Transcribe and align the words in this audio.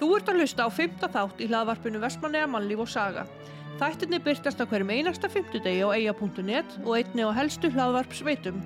Þú 0.00 0.08
ert 0.16 0.30
að 0.30 0.40
hlusta 0.40 0.66
á 0.66 0.70
fymta 0.74 1.08
þátt 1.10 1.42
í 1.42 1.46
hlaðvarpinu 1.50 2.00
Vestmanneja 2.02 2.48
mannlíf 2.50 2.82
og 2.82 2.90
saga. 2.90 3.26
Þættinni 3.78 4.18
byrtast 4.22 4.60
á 4.62 4.66
hverjum 4.70 4.90
einasta 4.94 5.28
fymtudegi 5.30 5.82
á 5.82 5.90
eia.net 5.94 6.76
og 6.84 6.92
einni 6.94 7.26
á 7.26 7.30
helstu 7.34 7.70
hlaðvarpsveitum. 7.74 8.58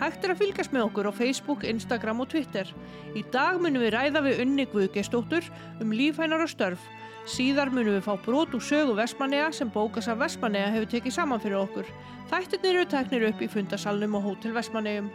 Hægt 0.00 0.24
er 0.24 0.32
að 0.34 0.40
fylgjast 0.40 0.72
með 0.74 0.86
okkur 0.88 1.08
á 1.08 1.12
Facebook, 1.14 1.64
Instagram 1.68 2.20
og 2.24 2.30
Twitter. 2.32 2.70
Í 3.16 3.22
dag 3.32 3.60
munum 3.60 3.84
við 3.84 3.94
ræða 3.94 4.24
við 4.24 4.40
unni 4.44 4.66
Guðgeistóttur 4.72 5.48
um 5.80 5.92
lífhænar 5.92 6.44
og 6.44 6.52
störf. 6.52 6.88
Síðar 7.28 7.70
munum 7.72 7.96
við 7.96 8.04
fá 8.04 8.16
brot 8.24 8.56
úr 8.56 8.64
sögu 8.64 8.96
Vestmanneja 8.98 9.52
sem 9.52 9.70
bókas 9.72 10.10
af 10.12 10.18
Vestmanneja 10.20 10.72
hefur 10.74 10.90
tekið 10.96 11.16
saman 11.16 11.40
fyrir 11.40 11.62
okkur. 11.62 11.92
Þættinni 12.32 12.72
eru 12.72 12.88
teknir 12.88 13.28
upp 13.30 13.40
í 13.44 13.48
fundasalnum 13.52 14.18
og 14.18 14.26
hótel 14.28 14.56
Vestmannejum. 14.56 15.12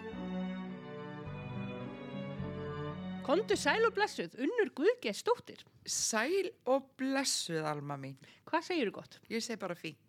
Kondu 3.30 3.54
sæl 3.54 3.84
og 3.86 3.92
blessuð, 3.94 4.34
unnur 4.42 4.72
Guðgeistóttir. 4.74 5.60
Sæl 5.86 6.48
og 6.66 6.88
blessuð, 6.98 7.62
Alma 7.70 7.94
mín. 8.02 8.16
Hvað 8.50 8.64
segir 8.66 8.90
þú 8.90 8.94
gott? 8.96 9.18
Ég 9.30 9.44
segi 9.46 9.60
bara 9.62 9.76
fín. 9.78 10.00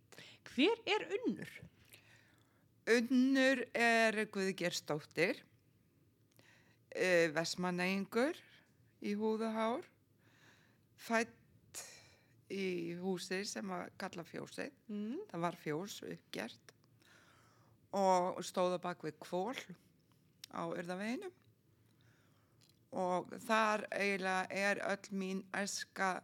Hver 0.49 0.79
er 0.89 1.03
unnur? 1.19 1.51
Unnur 2.95 3.61
er 3.77 4.17
Guðgerstóttir, 4.33 5.43
uh, 6.97 7.27
Vesmanæingur 7.37 8.41
í 9.05 9.13
húðahár, 9.21 9.85
fætt 10.97 11.85
í 12.49 12.97
húsi 13.03 13.43
sem 13.45 13.69
að 13.77 13.93
kalla 14.01 14.25
fjósið. 14.31 14.73
Mm. 14.89 15.21
Það 15.29 15.45
var 15.45 15.61
fjós 15.67 15.99
uppgjert 16.09 16.75
og 18.01 18.41
stóða 18.49 18.81
bak 18.81 19.05
við 19.05 19.21
kvól 19.21 19.61
á 20.57 20.65
Urðaveginum 20.73 21.37
og 22.93 23.31
þar 23.47 23.85
eiginlega 23.95 24.47
er 24.51 24.81
öll 24.91 25.11
mín 25.21 25.43
æska, 25.55 26.23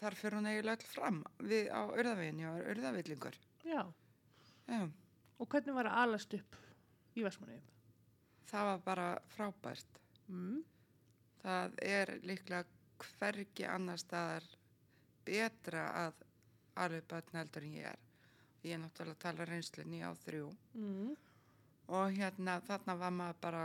þar 0.00 0.14
fyrir 0.18 0.36
hún 0.40 0.48
eiginlega 0.50 0.76
öll 0.80 0.88
fram 0.90 1.20
við 1.38 1.68
á 1.70 1.80
Urðaveginu, 1.94 2.42
ég 2.42 2.52
var 2.56 2.70
Urðavillingur. 2.74 3.38
Já. 3.64 3.82
Já, 4.68 4.88
Og 5.42 5.48
hvernig 5.50 5.74
var 5.74 5.86
að 5.90 5.98
alast 6.04 6.34
upp 6.34 6.56
í 7.18 7.22
Vestmannegum? 7.24 7.68
það 8.52 8.64
var 8.68 8.78
bara 8.84 9.06
frábært. 9.32 9.98
Mm. 10.28 10.62
Það 11.42 11.72
er 11.82 12.12
líklega 12.22 12.64
hvergi 13.18 13.64
annar 13.66 13.98
staðar 13.98 14.44
betra 15.26 15.86
að 16.06 16.20
alveg 16.76 17.06
börn 17.10 17.32
heldur 17.40 17.62
en 17.66 17.74
ég 17.74 17.86
er. 17.90 17.98
Ég 18.62 18.74
er 18.76 18.78
náttúrulega 18.84 19.16
að 19.16 19.22
tala 19.24 19.44
reynslunni 19.50 20.02
á 20.06 20.10
þrjú 20.14 20.52
Mm. 20.74 21.16
og 21.88 22.12
hérna 22.12 22.60
þarna 22.60 22.94
var 22.98 23.10
maður 23.10 23.40
bara 23.40 23.64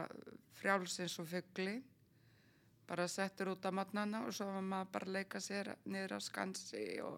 frjálsins 0.57 1.19
og 1.19 1.27
fuggli 1.27 1.83
bara 2.87 3.07
settur 3.11 3.51
út 3.53 3.65
á 3.67 3.71
matnana 3.71 4.23
og 4.25 4.33
svo 4.35 4.45
var 4.51 4.61
maður 4.63 4.91
bara 4.93 5.05
að 5.09 5.15
leika 5.17 5.39
sér 5.43 5.73
niður 5.85 6.17
á 6.17 6.19
skansi 6.23 6.85
og, 7.03 7.17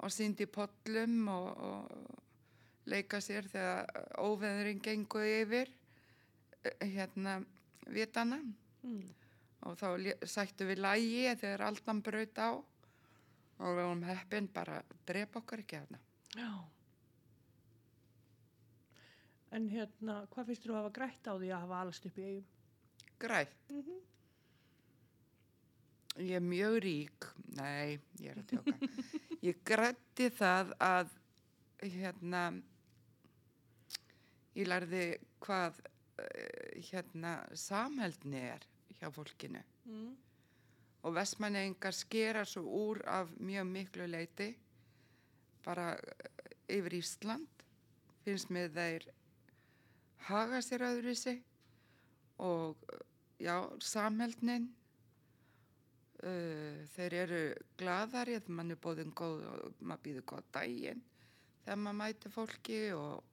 og 0.00 0.12
síndi 0.12 0.46
pollum 0.46 1.28
og, 1.28 1.48
og 1.68 2.88
leika 2.88 3.20
sér 3.20 3.48
þegar 3.52 3.90
óveðurinn 4.22 4.80
genguði 4.84 5.34
yfir 5.42 5.72
eh, 6.64 6.88
hérna 6.96 7.40
vitana 7.86 8.40
Mm. 8.86 9.02
og 9.66 9.74
þá 9.80 9.86
sættu 10.30 10.66
við 10.68 10.78
lægi 10.84 11.22
þegar 11.40 11.62
aldan 11.66 12.02
braut 12.06 12.36
á 12.38 12.50
og 12.54 13.70
við 13.72 13.80
varum 13.80 14.02
heppin 14.06 14.46
bara 14.54 14.76
að 14.78 14.92
drepa 15.08 15.40
okkar 15.40 15.62
ekki 15.64 15.80
hérna. 15.80 15.98
Já. 16.36 16.50
En 19.56 19.66
hérna, 19.72 20.20
hvað 20.30 20.50
finnst 20.50 20.66
þú 20.66 20.74
að 20.74 20.78
hafa 20.82 20.92
grætt 20.98 21.30
á 21.30 21.34
því 21.34 21.50
að 21.50 21.64
hafa 21.64 21.80
alast 21.80 22.06
upp 22.10 22.18
í 22.20 22.26
eigum? 22.28 22.46
Grætt. 23.24 23.56
Mhm. 23.72 23.98
Ég 26.18 26.36
er 26.38 26.44
mjög 26.44 26.78
rík. 26.84 27.26
Nei, 27.56 27.98
ég 28.22 28.30
er 28.32 28.38
að 28.40 28.46
tjóka. 28.52 28.76
ég 29.44 29.58
grætti 29.68 30.30
það 30.32 30.72
að 30.82 31.10
hérna 31.82 32.44
ég 34.56 34.68
lærði 34.70 35.02
hvað 35.44 35.80
eh, 36.22 36.78
hérna 36.90 37.34
samheldni 37.52 38.40
er 38.54 38.64
hjá 39.00 39.10
fólkinu 39.12 39.62
Mm. 39.86 40.16
og 41.06 41.12
vestmannengar 41.14 41.94
skera 41.94 42.40
svo 42.44 42.64
úr 42.66 42.98
af 43.06 43.28
mjög 43.38 43.68
miklu 43.70 44.06
leiti 44.10 44.48
bara 45.62 45.92
eh, 45.94 46.40
yfir 46.78 46.96
Ísland 46.98 47.62
finnst 48.24 48.50
mér 48.50 48.72
þeir 48.74 49.06
haga 50.26 50.58
sér 50.58 50.82
öðruvísi 50.88 51.36
og 52.42 52.82
eh, 52.90 52.98
já, 53.46 53.54
samheldnin 53.78 54.66
uh, 54.66 54.85
þeir 56.96 57.14
eru 57.22 57.40
gladari 57.78 58.36
þegar 58.38 58.54
mann 58.56 58.70
er 58.74 58.78
bóðin 58.82 59.12
góð 59.16 59.42
og 59.50 59.80
maður 59.80 60.02
býður 60.06 60.24
góð 60.32 60.46
daginn 60.56 61.02
þegar 61.64 61.80
maður 61.82 61.98
mæti 62.00 62.30
fólki 62.32 62.78
og 62.96 63.24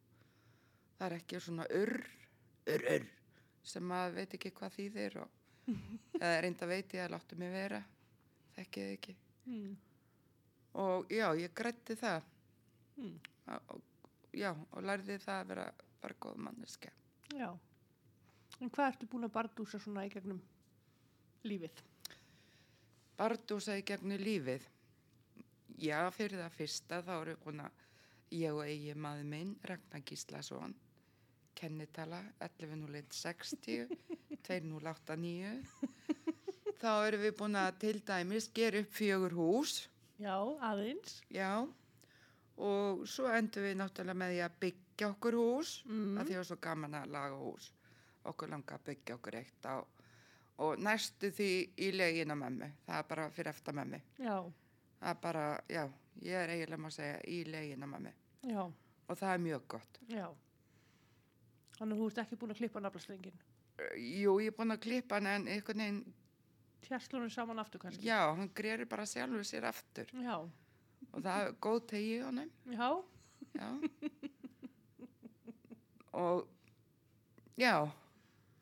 það 0.98 1.06
er 1.08 1.16
ekki 1.20 1.40
svona 1.46 1.68
urr, 1.80 1.96
urr, 2.68 2.86
urr 2.98 3.08
sem 3.64 3.86
maður 3.88 4.18
veit 4.20 4.34
ekki 4.38 4.52
hvað 4.58 4.76
þýðir 4.78 5.18
og 5.24 5.40
eða 6.20 6.42
reynda 6.44 6.68
veit 6.68 6.94
ég 6.98 7.06
að 7.06 7.14
láttu 7.16 7.38
mig 7.40 7.52
vera 7.56 7.84
þekkið 8.58 8.94
ekki 8.98 9.16
Mm. 9.44 9.74
og 10.80 11.10
já, 11.12 11.26
ég 11.36 11.52
grætti 11.54 11.96
það 12.00 12.22
Mm. 12.96 13.18
og, 13.74 13.82
já, 14.32 14.52
og 14.72 14.84
lærði 14.86 15.18
það 15.20 15.40
að 15.42 15.48
vera 15.50 15.66
bara 16.02 16.16
góð 16.22 16.38
manneska 16.38 16.92
Já. 17.34 17.50
En 18.62 18.70
hvað 18.70 18.88
ertu 18.94 19.08
búin 19.12 19.26
að 19.28 19.34
bardúsa 19.34 19.80
svona 19.82 20.06
í 20.08 20.12
gegnum 20.14 20.40
lífið? 21.44 21.82
Bardúsa 23.18 23.76
í 23.78 23.84
gegnum 23.86 24.18
lífið 24.22 24.66
já, 25.84 26.00
fyrir 26.16 26.40
það 26.44 26.56
fyrsta 26.58 27.02
þá 27.06 27.14
eru 27.22 27.36
að 27.66 27.72
ég 28.34 28.54
og 28.56 28.64
eigi 28.66 28.96
maður 28.98 29.28
minn 29.30 29.56
Ragnar 29.70 30.02
Gíslason 30.10 30.74
kennitala 31.58 32.24
11.060 32.42 33.88
2089 34.44 35.62
þá 36.82 36.92
erum 37.08 37.22
við 37.24 37.36
búin 37.40 37.56
að 37.60 37.78
til 37.84 37.98
dæmis 38.08 38.50
gera 38.54 38.82
upp 38.84 38.94
fjögur 38.98 39.36
hús 39.38 39.76
Já, 40.22 40.36
aðeins. 40.64 41.18
Já, 41.34 41.66
og 42.62 43.02
svo 43.10 43.26
endur 43.34 43.64
við 43.66 43.74
náttúrulega 43.80 44.16
með 44.22 44.30
því 44.36 44.42
að 44.46 44.58
byggja 44.62 45.08
okkur 45.10 45.36
hús, 45.40 45.72
Mm. 45.90 46.18
að 46.22 46.28
því 46.30 46.36
var 46.38 46.46
svo 46.48 46.58
gaman 46.62 46.94
að 47.00 47.10
laga 47.12 47.40
hús. 47.42 47.72
Okkur 48.30 48.48
langa 48.54 48.76
að 48.78 48.84
byggja 48.86 49.16
okkur 49.18 49.36
eitt 49.40 49.66
á, 49.68 49.76
og 50.58 50.78
næstu 50.80 51.32
því 51.34 51.48
í 51.78 51.92
legin 51.96 52.32
á 52.32 52.36
mömmu, 52.38 52.68
það 52.86 52.98
er 53.00 53.08
bara 53.10 53.30
fyrir 53.34 53.50
eftir. 53.54 54.02
Já, 54.20 54.38
Það 55.04 55.10
er 55.10 55.18
bara, 55.22 55.46
já, 55.68 55.82
ég 56.24 56.34
er 56.40 56.50
eiginlega 56.54 56.78
maður 56.80 56.94
að 56.94 56.96
segja 56.96 57.22
í 57.28 57.40
legin 57.52 57.84
á 57.84 57.88
já, 58.48 58.62
og 59.10 59.18
það 59.20 59.34
er 59.34 59.42
mjög 59.44 59.68
gott. 59.68 60.00
já. 60.08 60.28
Þannig 61.78 61.96
að 61.98 62.00
þú 62.00 62.08
ert 62.08 62.18
ekki 62.24 62.38
búin 62.40 62.52
að 62.54 62.58
klippa 62.62 62.80
naflastrengin. 62.80 63.40
Jú, 63.98 64.36
ég 64.40 64.48
er 64.52 64.56
búin 64.56 64.72
að 64.72 64.80
klippa 64.86 65.16
hann 65.18 65.28
en 65.28 65.48
einhvern 65.48 65.78
veginn, 65.84 66.14
Tjastlunum 66.84 67.30
saman 67.32 67.60
aftur 67.60 67.80
kannski. 67.80 68.06
já, 68.06 68.20
hann 68.36 68.50
gerir 68.56 68.86
bara 68.86 69.06
sjálfur 69.06 69.44
sér 69.48 69.64
aftur 69.66 70.06
Já, 70.14 70.36
og 71.12 71.22
það 71.24 71.46
er 71.48 71.54
góð 71.64 71.86
tegi 71.88 72.18
í 72.20 72.24
honum. 72.24 72.50
já, 72.68 73.04
Já. 73.54 73.70
og 76.14 76.48
já, 77.58 77.88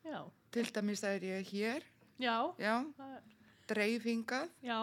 já, 0.04 0.18
til 0.54 0.68
dæmis 0.74 1.02
er 1.06 1.24
ég 1.26 1.48
hér, 1.52 1.86
já, 2.22 2.36
já, 2.58 2.74
það 2.98 3.16
dreif 3.72 4.06
hingað, 4.08 4.52
já, 4.62 4.78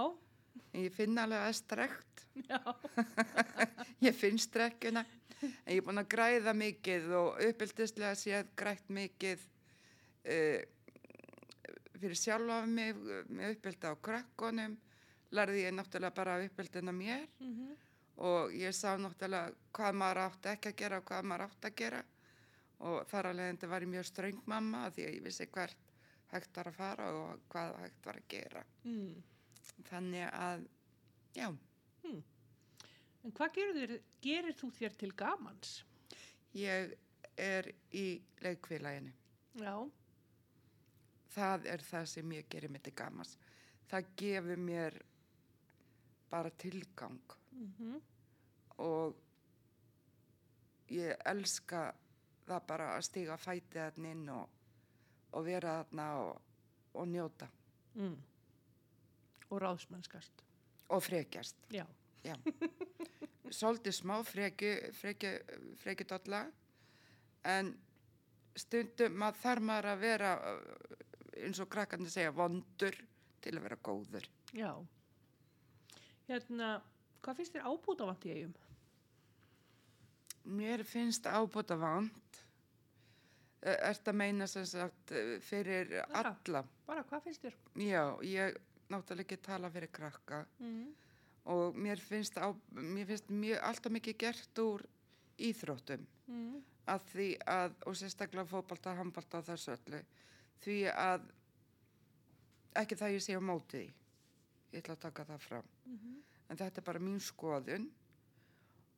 ég 0.73 0.95
finn 0.95 1.21
alveg 1.21 1.45
að 1.45 1.55
strekt, 1.59 2.25
já, 2.47 2.59
ég 4.07 4.17
finn 4.17 4.39
strekkuna, 4.41 5.05
en 5.41 5.71
ég 5.73 5.81
er 5.81 5.85
búin 5.87 6.01
að 6.01 6.11
græða 6.15 6.55
mikið 6.57 7.11
og 7.19 7.41
uppbyldislega 7.49 8.15
séð 8.19 8.53
grætt 8.59 8.89
mikið 8.91 9.43
uh, 9.43 10.61
fyrir 11.99 12.15
sjálfa 12.15 12.63
mig, 12.67 12.95
með 13.27 13.57
uppbylda 13.57 13.91
á 13.91 13.95
krakkonum, 14.07 14.79
lærði 15.35 15.67
ég 15.67 15.75
náttúrulega 15.75 16.15
bara 16.15 16.39
uppbyldina 16.45 16.95
mér. 16.95 17.27
Mhm, 17.43 17.77
og 18.19 18.51
ég 18.51 18.75
sá 18.75 18.97
náttúrulega 18.99 19.53
hvað 19.75 19.95
maður 19.95 20.21
átti 20.25 20.51
ekki 20.51 20.71
að 20.71 20.79
gera 20.81 20.97
og 20.99 21.05
hvað 21.07 21.27
maður 21.29 21.45
átti 21.45 21.69
að 21.69 21.75
gera 21.79 21.99
og 22.79 23.03
þar 23.11 23.29
alveg 23.31 23.53
þetta 23.53 23.69
var 23.73 23.85
ég 23.85 23.91
mjög 23.93 24.07
ströng 24.07 24.41
mamma 24.47 24.85
því 24.95 25.05
að 25.07 25.15
ég 25.17 25.23
vissi 25.25 25.47
hvert 25.51 25.93
hægt 26.31 26.57
var 26.59 26.69
að 26.69 26.77
fara 26.77 27.07
og 27.17 27.39
hvað 27.51 27.75
hægt 27.83 28.05
var 28.05 28.19
að 28.21 28.27
gera. 28.29 28.63
mm. 28.83 29.23
Þannig 29.89 30.25
að, 30.33 30.65
já, 31.35 31.49
En 33.23 33.33
hvað 33.35 33.53
gerir, 33.57 33.91
gerir 34.23 34.55
þú 34.55 34.69
þér 34.77 34.93
til 34.97 35.11
gamans? 35.15 35.83
ég 36.55 36.93
er 37.37 37.67
í 37.93 38.21
leikfélaginu. 38.43 39.11
Já, 39.59 39.89
Það 41.29 41.65
er 41.69 41.83
það 41.85 42.05
sem 42.09 42.31
ég 42.33 42.47
gerir 42.49 42.71
mitt 42.73 42.87
í 42.89 42.91
gamans. 42.97 43.35
Það 43.89 44.07
gefur 44.17 44.57
mér 44.57 44.95
bara 46.29 46.49
tilgang 46.49 47.19
mhm, 47.51 47.99
og 48.77 49.15
ég 50.89 51.13
elska 51.25 51.93
það 52.49 52.67
bara 52.71 52.89
að 52.95 53.05
stíga 53.07 53.37
fætið 53.39 53.79
þarna 53.79 54.11
inn 54.15 54.25
og, 54.33 54.57
og 55.37 55.45
vera 55.47 55.77
þarna 55.83 56.09
og, 56.23 56.41
og 56.93 57.07
njóta. 57.13 57.49
mm. 57.95 58.17
Og 59.49 59.61
ráðsmennskast. 59.63 60.43
og 60.89 61.03
frekjast. 61.03 61.55
Já. 61.73 61.85
Já. 62.23 62.35
Svolítið 63.49 63.95
smá 63.97 64.19
freki, 64.23 64.75
freki, 64.93 66.05
dolla 66.05 66.43
en 67.49 67.71
stundum 68.59 69.15
mað, 69.17 69.39
þarf 69.41 69.65
maður 69.65 69.89
að 69.93 70.03
vera 70.03 70.31
eins 71.39 71.61
og 71.63 71.69
krakkarnir 71.71 72.11
segja 72.13 72.33
vondur 72.35 72.97
til 73.41 73.55
að 73.55 73.65
vera 73.65 73.79
góður. 73.81 74.27
Já. 74.53 74.71
Hérna, 76.27 76.75
hvað 77.23 77.39
finnst 77.39 77.55
þér 77.55 77.69
ábúta 77.71 78.09
vant 78.09 78.27
í 78.27 78.33
eigum? 78.35 78.53
Mér 80.43 80.83
finnst 80.85 81.25
ábúta 81.27 81.77
vant 81.77 82.43
Er 83.61 83.91
þetta 83.97 84.13
meina 84.15 84.45
sem 84.47 84.63
sagt 84.65 85.11
fyrir 85.43 85.89
Bara. 86.13 86.29
alla? 86.31 86.61
Bara, 86.87 87.01
hvað 87.03 87.23
finnst 87.25 87.41
þér? 87.43 87.55
Já, 87.75 88.03
ég 88.23 88.55
náttúrulega 88.89 89.25
ekki 89.25 89.37
tala 89.43 89.69
fyrir 89.69 89.91
krakka 89.91 90.45
Mm. 90.61 90.93
og 91.45 91.75
mér 91.75 91.99
finnst, 91.99 92.37
á, 92.39 92.55
mér 92.71 93.05
finnst 93.05 93.27
mjög, 93.29 93.59
alltaf 93.61 93.91
mikið 93.91 94.17
gert 94.17 94.59
úr 94.63 94.85
íþróttum 95.37 96.05
Mm. 96.27 96.63
að 96.87 97.01
því 97.13 97.37
að, 97.47 97.73
og 97.85 97.93
sérstaklega 97.95 98.45
fótbalta, 98.47 98.95
handbalta 98.95 99.37
og 99.37 99.45
þessu 99.45 99.75
öllu, 99.75 100.03
því 100.61 100.93
að 100.95 101.21
ekki 102.75 102.95
það 102.95 103.13
ég 103.13 103.21
sé 103.21 103.33
á 103.35 103.41
móti 103.41 103.91
ég 104.71 104.81
ætla 104.81 104.95
að 104.95 104.99
taka 104.99 105.25
það 105.25 105.39
fram, 105.39 105.63
Mhm. 105.85 106.21
en 106.49 106.57
þetta 106.57 106.77
er 106.77 106.83
bara 106.83 106.99
mín 106.99 107.19
skoðun 107.19 107.89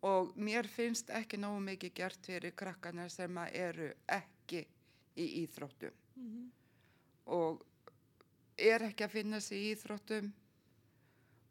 og 0.01 0.31
mér 0.37 0.67
finnst 0.67 1.09
ekki 1.13 1.37
nógu 1.37 1.59
mikið 1.61 1.93
gert 1.93 2.25
fyrir 2.25 2.51
krakkana 2.57 3.09
sem 3.09 3.37
eru 3.37 3.91
ekki 4.07 4.65
í 5.17 5.25
íþróttum 5.45 5.91
Mhm. 6.15 6.51
og 7.25 7.63
er 8.57 8.81
ekki 8.81 9.03
að 9.05 9.09
finna 9.11 9.39
sig 9.39 9.57
í 9.61 9.75
íþróttum 9.75 10.31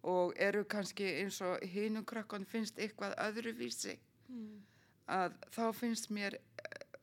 og 0.03 0.33
eru 0.37 0.65
kannski 0.65 1.05
eins 1.23 1.41
og 1.41 1.61
hinum 1.63 2.05
krakkan 2.05 2.45
finnst 2.45 2.79
eitthvað 2.79 3.17
öðruvísi 3.19 3.99
Mm. 4.31 4.63
að 5.09 5.33
þá 5.51 5.73
finnst 5.75 6.11
mér 6.11 6.35
eh, 6.35 6.99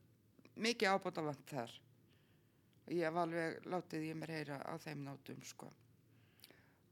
mikið 0.56 0.88
ábúta 0.88 1.22
vant 1.24 1.46
þar 1.46 1.70
og 2.86 2.92
ég 2.92 3.04
hef 3.04 3.14
alveg 3.14 3.60
látið 3.66 4.06
ég 4.08 4.16
mér 4.16 4.28
heyra 4.32 4.56
á 4.64 4.74
þeim 4.78 5.04
nótum 5.04 5.42
sko 5.44 5.68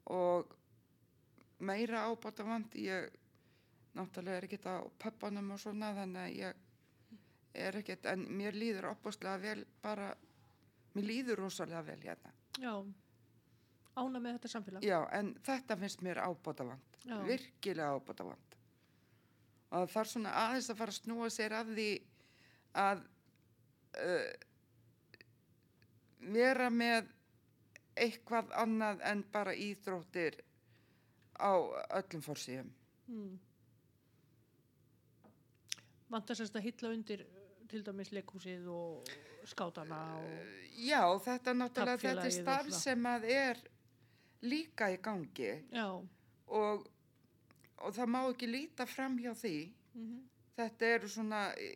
og 0.06 0.54
meira 1.58 2.04
ábúta 2.10 2.44
vant 2.44 2.74
ég 2.74 3.10
náttúrulega 3.96 4.36
er 4.40 4.46
ekkert 4.48 4.68
á 4.68 4.76
pöppanum 5.02 5.50
og 5.54 5.60
svona 5.62 5.92
þannig 5.96 6.22
að 6.22 6.38
ég 6.40 6.62
er 7.66 7.78
ekkert 7.80 8.06
en 8.12 8.24
mér 8.36 8.56
líður 8.56 8.90
opbúslega 8.92 9.40
vel 9.42 9.64
bara 9.82 10.10
mér 10.96 11.08
líður 11.10 11.42
rosalega 11.44 11.82
vel 11.90 12.00
hérna 12.04 12.32
Já. 12.60 12.72
Ána 13.96 14.20
með 14.20 14.36
þetta 14.36 14.48
samfélag. 14.52 14.84
já 14.84 14.98
en 15.16 15.34
þetta 15.44 15.76
finnst 15.80 16.02
mér 16.04 16.20
ábúta 16.20 16.64
vant 16.68 16.98
Já. 17.08 17.16
virkilega 17.28 17.94
ábúta 17.96 18.26
vant 18.28 18.56
og 19.76 19.88
það 19.90 20.00
er 20.02 20.10
svona 20.12 20.32
aðeins 20.44 20.70
að 20.70 20.78
fara 20.82 20.92
að 20.94 20.98
snúa 21.00 21.30
sér 21.32 21.54
að 21.58 21.72
því 21.76 21.88
að 22.76 23.00
uh, 24.04 24.32
vera 26.36 26.68
með 26.70 27.08
eitthvað 27.96 28.52
annað 28.60 29.00
en 29.10 29.24
bara 29.32 29.54
íþróttir 29.56 30.36
á 31.40 31.52
öllum 31.98 32.22
fórsíðum. 32.24 32.68
Mm. 33.08 33.34
Vantar 36.10 36.36
sérst 36.38 36.56
að 36.56 36.62
hylla 36.68 36.90
undir 36.94 37.20
uh, 37.26 37.66
til 37.68 37.82
dæmis 37.82 38.12
leikhúsið 38.14 38.66
og 38.70 39.08
skátana 39.50 40.00
og... 40.18 40.28
Já, 40.78 41.00
þetta 41.24 41.50
er 41.50 41.56
náttúrulega 41.60 41.96
þetta 42.02 42.26
er 42.26 42.30
starf 42.36 42.70
sem 42.74 43.06
að 43.06 43.24
er 43.34 43.56
líka 44.42 44.90
í 44.92 44.98
gangi 45.02 45.50
og, 46.46 46.86
og 47.82 47.94
það 47.96 48.06
má 48.14 48.20
ekki 48.30 48.46
líta 48.50 48.86
fram 48.86 49.18
hjá 49.18 49.32
því. 49.34 49.56
Mm 49.94 50.24
Þetta 50.56 50.86
eru 50.86 51.08
svona 51.08 51.40
í- 51.60 51.74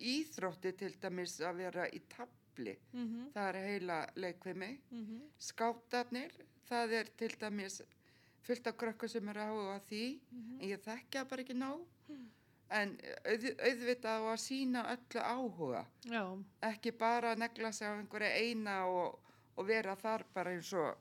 íþrótti 0.00 0.70
til 0.80 0.94
dæmis 1.02 1.34
að 1.44 1.56
vera 1.60 1.84
í 1.92 1.98
tabli. 2.08 2.76
-hmm. 2.94 3.32
Það 3.34 3.48
er 3.48 3.58
heila 3.66 3.98
leikvimi. 4.16 4.70
Mm 4.90 5.04
-hmm. 5.06 5.20
Skátarnir, 5.38 6.32
það 6.70 6.92
er 6.92 7.04
til 7.16 7.34
dæmis 7.40 7.82
fullt 8.42 8.66
af 8.66 8.76
krökkur 8.76 9.08
sem 9.08 9.28
eru 9.28 9.40
á 9.76 9.78
því, 9.90 10.20
Mhm. 10.30 10.60
en 10.60 10.68
ég 10.68 10.80
þekkja 10.80 11.24
bara 11.28 11.42
ekki 11.42 11.54
nóg. 11.54 11.80
En 12.70 12.92
auð, 13.26 13.44
auðvitað 13.66 14.22
á 14.22 14.26
að 14.30 14.40
sína 14.44 14.84
öllu 14.92 15.22
áhuga, 15.26 15.80
Já. 16.06 16.22
ekki 16.68 16.92
bara 16.94 17.32
að 17.32 17.40
negla 17.42 17.72
sig 17.74 17.90
á 17.90 17.98
einhverja 17.98 18.30
eina 18.38 18.76
og, 18.86 19.16
og 19.58 19.66
vera 19.66 19.96
þar 19.98 20.22
bara 20.34 20.52
eins 20.54 20.70
og, 20.78 20.94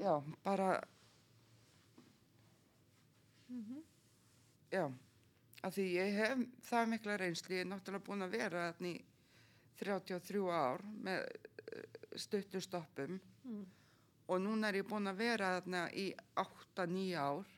já, 0.00 0.14
bara, 0.42 0.80
Mm 3.46 3.82
já, 4.74 4.86
að 5.62 5.76
því 5.76 5.84
ég 5.94 6.16
hef 6.20 6.40
það 6.66 6.88
mikla 6.92 7.16
reynsli, 7.20 7.58
ég 7.58 7.64
er 7.64 7.70
náttúrulega 7.70 8.06
búin 8.08 8.26
að 8.26 8.34
vera 8.34 8.64
þarna 8.70 8.90
í 8.90 8.96
33 9.80 10.42
ár 10.50 10.84
með 11.06 11.26
stuttu 12.16 12.60
stoppum. 12.64 13.20
Mm. 13.46 13.66
og 14.26 14.40
núna 14.42 14.72
er 14.72 14.80
ég 14.80 14.88
búin 14.90 15.06
að 15.06 15.20
vera 15.20 15.52
þarna 15.54 15.84
í 15.94 16.08
8-9 16.42 17.14
ár 17.14 17.52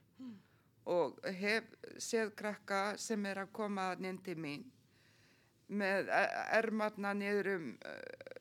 og 0.89 1.21
hef 1.41 1.69
séð 2.01 2.33
krakka 2.39 2.83
sem 3.01 3.27
er 3.29 3.43
að 3.45 3.53
koma 3.53 3.91
til 4.25 4.39
mín 4.41 4.65
með 5.69 6.09
e- 6.09 6.35
ermarna 6.59 7.13
niður 7.15 7.51
um 7.57 7.69
uh, 7.85 8.39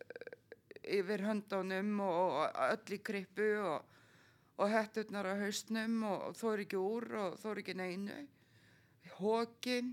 yfir 0.87 1.25
höndunum 1.27 1.99
og, 1.99 2.37
öll 2.71 2.95
í 2.95 2.99
krippu 3.03 3.49
og, 3.59 3.95
og 4.57 4.71
hetturnar 4.71 5.27
á 5.27 5.35
hausnum 5.41 6.03
og, 6.07 6.35
þó 6.39 6.53
er 6.53 6.63
ekki 6.63 6.79
úr 6.79 7.07
og 7.19 7.39
þó 7.41 7.49
er 7.51 7.63
ekki 7.63 7.75
neinu. 7.77 8.19
Hókin 9.17 9.91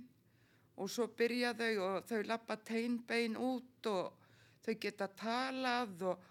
og 0.79 0.91
svo 0.91 1.09
byrja 1.19 1.55
þau 1.59 1.73
og 1.89 2.06
þau 2.06 2.23
lappa 2.29 2.59
teinbein 2.67 3.37
út 3.39 3.91
og 3.91 4.31
þau 4.65 4.75
geta 4.81 5.11
talað 5.19 6.06
og, 6.12 6.25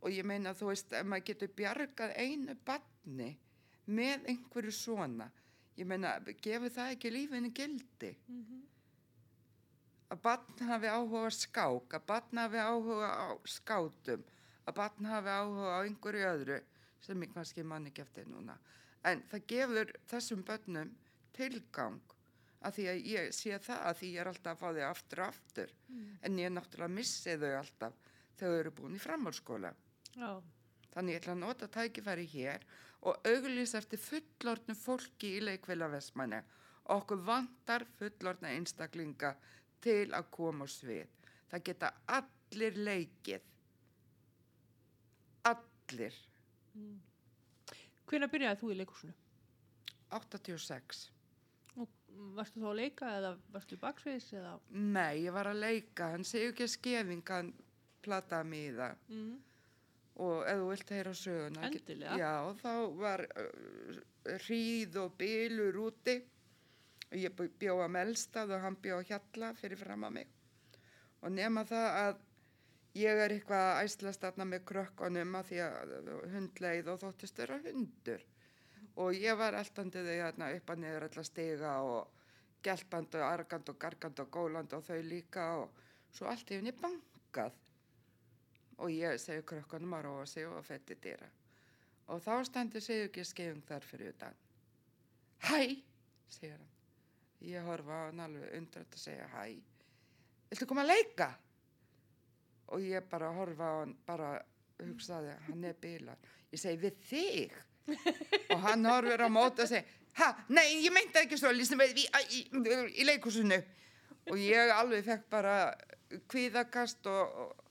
og 0.00 0.12
ég 0.12 0.28
meina 0.28 0.54
þú 0.56 0.70
veist 0.74 0.92
ef 0.92 1.08
maður 1.08 1.28
getur 1.32 1.54
bjargað 1.56 2.16
einu 2.20 2.56
batni 2.64 3.32
með 3.90 4.28
einhverju 4.32 4.76
svona 4.76 5.28
ég 5.80 5.88
meina 5.88 6.14
gefur 6.44 6.72
það 6.74 6.94
ekki 6.96 7.14
lífinu 7.14 7.52
gildi? 7.56 8.12
Mhm. 8.28 8.66
að 10.10 10.20
batn 10.24 10.66
hafi 10.66 10.88
áhuga 10.90 11.26
á 11.26 11.30
skák 11.30 11.94
að 11.96 12.06
batn 12.06 12.38
hafi 12.42 12.58
áhuga 12.58 13.10
á 13.14 13.28
skátum 13.46 14.24
að 14.66 14.74
batn 14.80 15.06
hafi 15.06 15.30
áhuga 15.30 15.68
á 15.70 15.78
einhverju 15.86 16.24
öðru 16.32 16.60
sem 17.00 17.22
ég 17.22 17.32
kannski 17.34 17.62
man 17.64 17.86
ekki 17.86 18.02
eftir 18.02 18.26
núna. 18.28 18.56
En 19.04 19.22
það 19.30 19.46
gefur 19.52 19.92
þessum 20.10 20.42
börnum 20.44 20.90
tilgang 21.36 22.00
að 22.60 22.76
því 22.76 22.86
að 22.92 23.06
ég 23.08 23.30
sé 23.32 23.58
það 23.58 23.84
að 23.88 24.00
því 24.00 24.10
ég 24.10 24.20
er 24.20 24.30
alltaf 24.32 24.50
að 24.52 24.60
fá 24.60 24.66
þau 24.76 24.88
aftur 24.90 25.22
og 25.22 25.28
aftur. 25.30 25.74
En 26.22 26.38
ég 26.38 26.52
náttúrulega 26.52 26.96
missi 26.98 27.36
þau 27.40 27.54
alltaf 27.60 27.94
þegar 28.36 28.50
þau 28.50 28.58
eru 28.58 28.72
búin 28.80 28.98
í 28.98 29.04
framhaldsskóla. 29.06 29.72
Já. 30.16 30.42
Þannig 30.94 31.14
ég 31.14 31.22
ætla 31.22 31.36
að 31.36 31.42
nota 31.44 31.68
tækifæri 31.70 32.26
hér 32.32 32.64
og 33.08 33.28
auglýsa 33.28 33.78
eftir 33.80 34.00
fullorðnu 34.02 34.74
fólki 34.76 35.36
í 35.38 35.44
leikvila 35.44 35.88
Vestmanni. 35.92 36.40
Okkur 36.90 37.22
vantar 37.24 37.86
fullorðna 37.98 38.50
einstaklinga 38.56 39.34
til 39.84 40.10
að 40.16 40.30
koma 40.34 40.66
á 40.66 40.68
svið. 40.70 41.06
Það 41.50 41.64
geta 41.68 41.92
allir 42.18 42.76
leikið. 42.88 43.46
Allir. 45.50 46.18
Hvenær 48.10 48.30
byrjaði 48.32 48.60
þú 48.60 48.72
í 48.72 48.78
leikhúsinu? 48.80 49.14
86. 50.10 51.04
Og 51.78 51.88
varstu 52.36 52.62
þá 52.62 52.70
að 52.72 52.80
leika 52.80 53.12
eða 53.20 53.34
varstu 53.54 53.78
í 53.78 53.82
baksviðis 53.84 54.32
eða? 54.40 54.56
Nei, 54.74 55.22
ég 55.24 55.34
var 55.34 55.50
að 55.52 55.62
leika. 55.62 56.10
Hann 56.16 56.26
segju 56.26 56.50
ekki 56.50 56.66
að 56.66 56.74
skefing, 56.74 57.22
hann 57.30 57.52
plataði 58.04 58.50
mig 58.50 58.66
í 58.66 58.74
það. 58.80 59.06
Mm. 59.14 59.38
Og 60.20 60.42
ef 60.50 60.58
þú 60.60 60.66
vilt 60.70 60.90
heyra 60.94 61.12
söguna 61.16 61.62
Endilega. 61.68 62.16
já, 62.20 62.32
þá 62.60 62.72
var 63.00 63.22
uh, 63.40 64.00
hríð 64.44 64.98
og 65.04 65.14
bylur 65.20 65.78
úti. 65.88 66.16
Og 67.10 67.16
ég 67.18 67.32
bjó- 67.34 67.52
bjó 67.58 67.76
að 67.82 67.94
melstað 67.96 68.52
og 68.54 68.60
hann 68.62 68.76
bjó 68.84 68.98
að 69.00 69.08
hjalla 69.10 69.52
fyrir 69.58 69.80
fram 69.80 70.04
að 70.06 70.12
mig. 70.18 70.28
Og 71.22 71.32
nema 71.34 71.64
það 71.66 71.88
að 72.04 72.20
ég 73.00 73.22
er 73.24 73.34
eitthvað 73.34 73.64
að 73.70 73.80
æslast 73.88 74.22
þarna 74.24 74.46
með 74.52 74.64
krökkunum 74.70 75.34
að 75.40 75.48
því 75.50 75.58
að 75.64 76.12
hundleið 76.34 76.92
og 76.94 77.00
þóttist 77.02 77.42
vera 77.42 77.58
hundur. 77.64 78.22
Og 79.00 79.14
ég 79.14 79.36
var 79.38 79.54
eltandi 79.58 80.04
þau 80.06 80.30
upp 80.30 80.70
að 80.74 80.80
niður 80.84 81.06
allar 81.08 81.26
stiga 81.28 81.74
og 81.86 82.16
geltandi 82.66 83.16
og 83.20 83.26
argandi 83.32 83.72
og 83.72 83.78
gargandi 83.80 84.22
og 84.24 84.30
gólandi 84.34 84.76
og 84.76 84.84
þau 84.84 85.00
líka 85.06 85.44
og 85.62 85.70
svo 86.12 86.26
allt 86.28 86.50
í 86.50 86.58
henni 86.58 86.72
bankað 86.76 87.54
og 88.80 88.92
ég 88.92 89.20
segi 89.20 89.44
krökkunum 89.46 89.94
að 89.98 90.06
róa 90.08 90.26
sig 90.26 90.48
og 90.48 90.64
fetti 90.64 90.96
dýra. 90.96 91.28
Og 92.10 92.22
þá 92.24 92.32
stendur 92.48 92.82
segjur 92.82 93.10
ekki 93.10 93.24
skefing 93.28 93.64
þar 93.68 93.86
fyrir 93.86 94.14
utan. 94.14 94.38
Hæ, 95.46 95.60
segir 96.32 96.56
hann. 96.56 96.70
Ég 97.40 97.64
horfa 97.64 97.96
á 97.96 98.02
hann 98.08 98.24
alveg 98.24 98.56
undrætt 98.58 98.96
að 98.96 99.04
segja 99.04 99.28
hæ. 99.34 99.44
Viltu 100.50 100.66
koma 100.68 100.84
að 100.84 100.92
leika? 100.94 101.30
Og 102.74 102.82
ég 102.84 103.06
bara 103.10 103.30
horfa 103.36 103.68
á 103.68 103.74
hann 103.82 103.94
bara 104.06 104.30
hugsaði, 104.80 105.36
hann 105.46 105.64
er 105.64 105.76
bílar. 105.80 106.18
Ég 106.50 106.60
segi, 106.60 106.80
við 106.80 107.00
þig? 107.08 107.56
og 108.52 108.60
hann 108.66 108.86
horfir 108.86 109.24
á 109.24 109.28
móti 109.32 109.64
og 109.64 109.70
segi, 109.70 109.84
ha, 110.20 110.32
nei, 110.48 110.66
ég 110.84 110.92
meinti 110.94 111.22
ekki 111.22 111.38
svo, 111.38 111.52
lístum 111.54 111.80
við 111.82 112.02
í, 112.02 112.06
í, 112.06 112.42
í, 112.42 112.76
í 113.02 113.08
leikursinu. 113.08 113.60
Og 114.30 114.38
ég 114.40 114.72
alveg 114.74 115.06
fekk 115.06 115.26
bara 115.32 115.56
kvíðakast 116.30 117.06
og, 117.10 117.40
og, 117.44 117.69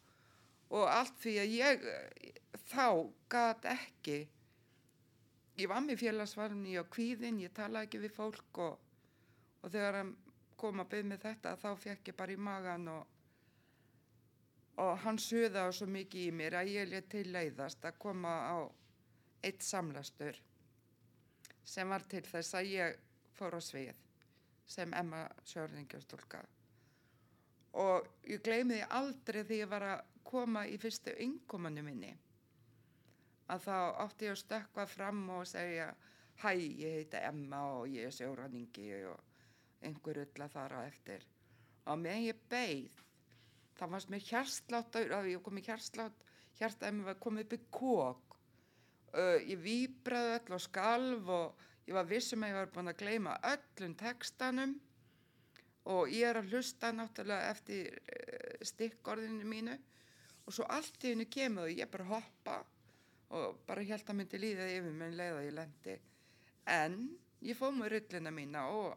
og 0.69 0.85
allt 0.89 1.15
því 1.21 1.35
að 1.41 1.53
ég 1.57 1.85
þá 2.69 2.87
gat 3.31 3.65
ekki, 3.71 4.19
ég 5.59 5.69
var 5.69 5.83
með 5.85 6.03
félagsvarni 6.03 6.77
og 6.81 6.89
kvíðin, 6.93 7.41
ég 7.43 7.53
talaði 7.55 7.89
ekki 7.89 8.03
við 8.05 8.15
fólk 8.15 8.61
og, 8.65 8.75
og 9.63 9.71
þegar 9.71 10.01
hann 10.01 10.11
kom 10.59 10.83
að 10.83 10.91
byggja 10.93 11.09
með 11.09 11.23
þetta 11.25 11.55
þá 11.59 11.69
fekk 11.85 12.11
ég 12.11 12.19
bara 12.19 12.35
í 12.35 12.43
magan 12.49 12.91
og 12.91 13.15
og 14.79 14.99
hann 15.03 15.17
suðaði 15.19 15.75
svo 15.75 15.87
mikið 15.91 16.27
í 16.27 16.35
mér 16.35 16.55
að 16.61 16.71
ég 16.71 16.87
létt 16.87 17.09
til 17.11 17.25
leiðast 17.33 17.83
að 17.87 17.97
koma 17.99 18.35
á 18.47 18.57
eitt 19.43 19.63
samlastur 19.63 20.37
sem 21.67 21.89
var 21.91 22.05
til 22.11 22.23
þess 22.27 22.55
að 22.55 22.71
ég 22.73 23.01
fór 23.35 23.57
á 23.59 23.61
svið 23.63 23.99
sem 24.69 24.93
Emma 24.95 25.25
Sjörðingjastólka 25.49 26.41
og 27.83 28.07
ég 28.29 28.43
gleymiði 28.45 28.87
aldrei 28.99 29.41
því 29.43 29.61
ég 29.63 29.71
var 29.71 29.87
að 29.89 30.05
koma 30.29 30.65
í 30.69 30.77
fyrstu 30.81 31.15
yngkomannu 31.25 31.83
minni. 31.85 32.11
Að 33.49 33.65
þá 33.65 33.77
átti 34.05 34.27
ég 34.27 34.35
að 34.35 34.41
stökka 34.43 34.85
fram 34.89 35.23
og 35.33 35.47
segja 35.49 35.89
hæ, 36.43 36.53
ég 36.53 36.99
heiti 36.99 37.21
Emma 37.25 37.63
og 37.79 37.89
ég 37.89 38.07
er 38.07 38.15
sjóraningi 38.15 38.89
og 39.09 39.85
einhver 39.85 40.21
öll 40.23 40.45
að 40.45 40.53
fara 40.53 40.85
eftir. 40.87 41.25
Og 41.89 41.97
meðan 41.99 42.27
ég 42.27 42.41
beigð 42.51 42.99
það 43.79 43.93
varst 43.95 44.11
með 44.11 44.27
hjarslátt 44.29 44.99
að 44.99 45.31
ég 45.31 45.41
kom 45.43 45.55
með 45.55 45.71
hjarslátt 45.71 46.27
hjartaði 46.59 46.97
mér 46.97 47.07
var 47.07 47.19
komið 47.23 47.45
upp 47.45 47.55
í 47.55 47.59
kók 47.71 48.37
uh, 49.15 49.39
ég 49.39 49.59
výbraði 49.63 50.35
öll 50.37 50.55
og 50.57 50.63
skalv 50.63 51.33
og 51.33 51.65
ég 51.87 51.95
var 51.97 52.09
vissum 52.09 52.43
að 52.43 52.51
ég 52.51 52.59
var 52.59 52.71
búin 52.75 52.91
að 52.91 53.01
gleyma 53.01 53.37
öllum 53.49 53.95
textanum. 53.97 54.77
Og 55.89 56.11
ég 56.11 56.27
er 56.27 56.37
að 56.37 56.51
hlusta 56.53 56.91
náttúrulega 56.93 57.53
eftir 57.53 57.95
uh, 57.97 58.59
stikkorðinu 58.67 59.47
mínu 59.47 59.77
og 60.49 60.55
svo 60.55 60.65
allt 60.73 61.03
í 61.05 61.11
hennu 61.13 61.27
kemur 61.29 61.67
og 61.69 61.75
ég 61.77 61.89
bara 61.93 62.07
hoppa 62.09 62.55
og 63.37 63.59
bara 63.69 63.83
held 63.85 64.07
að 64.09 64.17
myndi 64.17 64.39
líðað 64.41 64.71
yfir 64.79 64.95
mig 65.03 65.11
leið 65.19 65.35
að 65.37 65.45
ég 65.45 65.55
lendi 65.59 65.95
en 66.75 66.95
ég 67.45 67.57
fóð 67.59 67.75
mér 67.77 67.93
rullina 67.95 68.31
mína 68.33 68.63
og, 68.73 68.95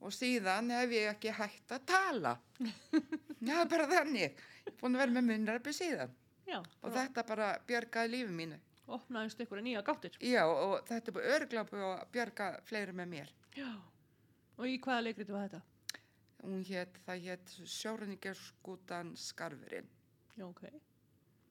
og 0.00 0.14
síðan 0.16 0.72
hef 0.72 0.94
ég 0.96 1.10
ekki 1.12 1.34
hægt 1.36 1.74
að 1.76 1.84
tala 1.92 2.32
Já, 3.50 3.62
bara 3.68 3.86
þannig. 3.88 4.34
Ég 4.36 4.66
er 4.68 4.74
búin 4.80 4.96
að 4.96 5.00
vera 5.00 5.14
með 5.16 5.24
munnræpi 5.30 5.72
síðan. 5.72 6.10
Já, 6.44 6.58
Og 6.84 6.92
þetta 6.92 7.22
bara 7.24 7.46
björgaði 7.68 8.10
lífi 8.12 8.34
mínu. 8.36 8.58
opnaðist 8.90 9.40
ykkur 9.40 9.62
nýja 9.64 9.80
gáttir. 9.86 10.16
Já, 10.20 10.42
og 10.44 10.82
þetta 10.88 11.14
er 11.22 11.46
bara 11.46 11.64
búið 11.70 11.84
að 11.86 12.02
björga 12.12 12.48
fleiri 12.68 12.92
með 12.98 13.08
mér. 13.14 13.30
Já. 13.56 13.70
Og 14.58 14.66
í 14.68 14.76
hvaða 14.82 15.04
leikriti 15.06 15.32
var 15.32 15.46
þetta? 15.48 15.62
Hún 16.42 16.64
hétt, 16.68 16.98
það 17.06 17.24
hétt 17.28 17.54
Sjóruningerskútan 17.78 19.14
Skarfurinn. 19.16 19.88
Já, 20.38 20.44
ok. 20.46 20.62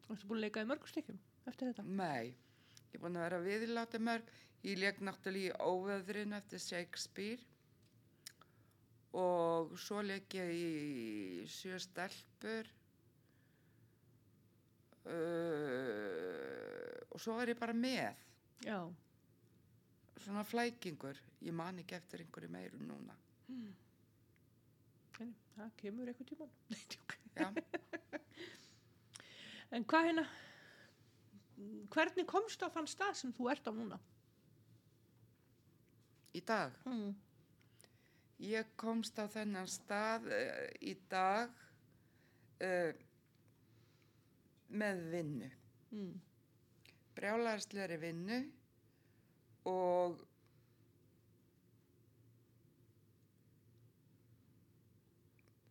Varstu 0.09 0.29
búin 0.29 0.39
að 0.39 0.45
leika 0.47 0.63
í 0.63 0.69
mörgum 0.69 0.89
stykkjum 0.89 1.19
eftir 1.49 1.71
þetta? 1.71 1.83
Nei, 1.99 2.31
ég 2.79 2.95
er 2.97 3.03
búin 3.03 3.19
að 3.19 3.25
vera 3.27 3.41
viðláti 3.45 4.01
mörg. 4.01 4.31
Ég 4.67 4.79
leik 4.81 4.99
náttúrulega 5.05 5.53
í 5.53 5.57
Óveðrin 5.71 6.35
eftir 6.35 6.59
Shakespeare 6.59 7.43
og 9.19 9.71
svo 9.79 10.01
leik 10.05 10.35
ég 10.37 10.49
í 10.53 11.45
Sjö 11.49 11.79
stelpur 11.81 12.67
uh, 15.09 16.97
og 17.09 17.23
svo 17.23 17.37
er 17.41 17.53
ég 17.55 17.61
bara 17.61 17.73
með. 17.73 18.25
Já. 18.67 18.81
svona 20.19 20.43
flækingur 20.43 21.15
ég 21.47 21.55
man 21.55 21.79
ekki 21.79 21.95
eftir 21.95 22.19
einhverju 22.25 22.49
meiru 22.51 22.79
núna 22.83 23.15
En, 25.23 25.31
það 25.55 25.71
kemur 25.79 26.09
eitthvað 26.11 26.27
tíman. 26.31 26.51
Nei, 26.71 26.83
tjók. 26.91 27.15
já, 27.35 27.47
En 29.71 29.83
hvað 29.85 30.07
hérna, 30.09 30.23
hvernig 31.93 32.25
komst 32.29 32.63
á 32.65 32.67
þann 32.73 32.87
stað 32.89 33.17
sem 33.19 33.33
þú 33.37 33.49
ert 33.53 33.67
á 33.69 33.71
núna? 33.73 33.99
í 36.37 36.41
dag 36.45 36.73
Mm. 36.85 37.15
ég 38.39 38.67
komst 38.77 39.17
á 39.17 39.25
þennan 39.27 39.67
stað 39.67 40.27
uh, 40.29 40.67
í 40.81 40.93
dag 41.09 41.49
uh, 42.61 42.93
með 44.69 45.01
vinnu 45.11 45.49
Mm. 45.91 46.19
brjálarsleiri 47.17 47.97
vinnu 47.97 48.37
og 49.65 50.21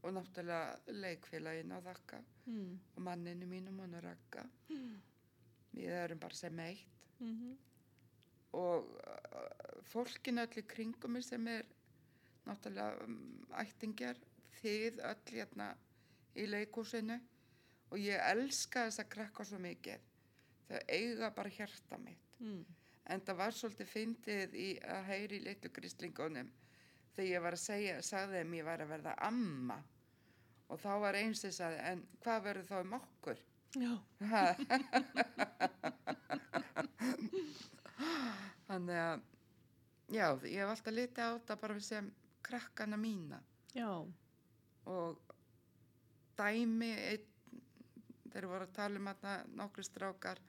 og 0.09 0.17
náttúrulega 0.17 0.97
leikfélagin 1.03 1.75
á 1.77 1.79
þakka. 1.85 2.21
Mm. 2.49 2.79
og 2.97 3.03
manninu 3.05 3.47
mínum 3.47 3.81
hann 3.83 3.95
að 3.99 4.07
rakka 4.07 4.45
við 5.73 5.91
erum 5.93 6.21
bara 6.21 6.35
sem 6.35 6.61
eitt. 6.61 6.87
Mm 7.19 7.35
-hmm. 7.35 7.57
og 8.53 8.85
uh, 8.85 9.83
fólkin 9.83 10.38
öll 10.38 10.59
í 10.59 10.67
kringum 10.67 11.23
sem 11.23 11.47
er 11.49 11.67
náttúrulega 12.47 13.05
um, 13.05 13.47
ættingjar 13.53 14.17
þið 14.61 15.00
öll 15.11 15.33
hérna 15.33 15.77
í 16.35 16.47
leikúsinu 16.47 17.21
og 17.91 17.99
ég 17.99 18.21
elska 18.33 18.87
þess 18.87 19.00
að 19.00 19.09
krakka 19.09 19.45
svo 19.45 19.59
mikið. 19.59 20.00
Þau 20.69 20.81
eiga 20.88 21.31
bara 21.31 21.49
hjarta 21.49 21.99
mitt. 21.99 22.25
Mm. 22.38 22.65
en 23.05 23.21
það 23.21 23.37
var 23.37 23.53
svolítið 23.53 23.87
fyndið 23.87 24.55
í 24.55 24.79
að 24.85 25.05
heyri 25.05 25.37
í 25.37 25.45
litu 25.45 25.69
kristlingunum 25.69 26.50
þegar 27.17 27.31
ég 27.31 27.43
var 27.43 27.53
að 27.53 27.62
segja, 27.62 28.03
sagði 28.03 28.43
þeim 28.43 28.55
ég 28.55 28.65
var 28.65 28.81
að 28.81 28.88
verða 28.88 29.15
amma 29.27 29.79
og 30.69 30.81
þá 30.83 30.93
var 31.03 31.15
eins 31.19 31.43
þess 31.45 31.61
að 31.65 31.75
en 31.91 32.01
hvað 32.25 32.45
verður 32.47 32.69
þá 32.69 32.77
um 32.81 32.97
okkur. 32.99 33.39
Þannig 38.69 38.99
að, 39.03 39.23
já, 40.13 40.27
ég 40.49 40.61
hef 40.63 40.73
alltaf 40.73 40.95
litið 40.95 41.25
á 41.25 41.29
þetta 41.37 41.55
bara 41.63 41.81
sem 41.85 42.07
krakkana 42.49 42.97
mína 43.01 43.39
Já. 43.75 43.91
og 44.89 45.19
dæmi, 46.39 46.93
einn, 47.11 47.27
þeir 48.33 48.47
voru 48.49 48.65
að 48.69 48.77
tala 48.79 49.01
um 49.01 49.09
þarna 49.11 49.35
nokkri 49.59 49.85
strákar 49.85 50.41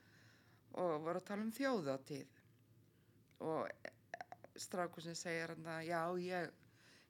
og 0.79 1.01
voru 1.03 1.19
að 1.19 1.27
tala 1.31 1.45
um 1.47 1.55
þjóðatíð 1.55 2.29
og 3.49 3.61
strákur 4.59 5.03
sem 5.03 5.15
segir 5.17 5.53
hann 5.55 5.67
að 5.71 5.87
já, 5.89 6.01
ég 6.23 6.51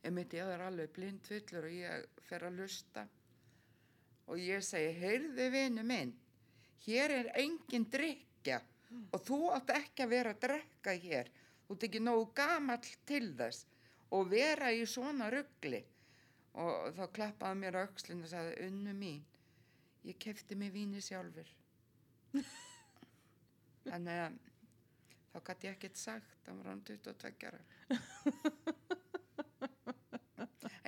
er 0.04 0.14
mitt 0.16 0.34
ég 0.34 0.48
er 0.48 0.64
alveg 0.64 0.92
blindfullur 0.96 1.68
og 1.68 1.76
ég 1.76 2.24
fer 2.28 2.46
að 2.48 2.60
lusta 2.62 3.06
og 4.30 4.40
ég 4.40 4.62
segi, 4.64 4.94
heyrðu 5.02 5.48
vinu 5.54 5.84
minn, 5.84 6.12
hér 6.86 7.16
er 7.16 7.32
engin 7.42 7.88
drikja 7.90 8.60
og 9.14 9.22
þú 9.26 9.40
átt 9.56 9.74
ekki 9.76 10.06
að 10.06 10.14
vera 10.14 10.34
að 10.36 10.42
drekka 10.46 10.96
hér, 11.04 11.32
þú 11.66 11.76
ert 11.76 11.86
ekki 11.90 12.02
nógu 12.04 12.28
gamall 12.38 12.92
til 13.10 13.32
þess 13.38 13.66
og 14.16 14.30
vera 14.32 14.72
í 14.74 14.86
svona 14.90 15.30
ruggli 15.34 15.82
og 16.60 16.92
þá 16.98 17.04
klappaði 17.16 17.62
mér 17.62 17.78
á 17.78 17.86
öxlinn 17.86 18.24
og 18.26 18.32
sagði, 18.32 18.56
unnu 18.68 18.94
mín, 18.98 19.24
ég 20.06 20.18
kefti 20.22 20.58
mig 20.58 20.74
víni 20.74 21.02
sjálfur. 21.04 21.50
Þannig 23.86 24.22
að 24.26 24.40
þá 25.34 25.40
gæti 25.50 25.70
ég 25.70 25.78
ekkert 25.78 26.02
sagt, 26.02 26.38
það 26.46 26.62
var 26.62 26.72
hann 26.74 26.86
22 26.90 27.50
ára. 27.52 27.64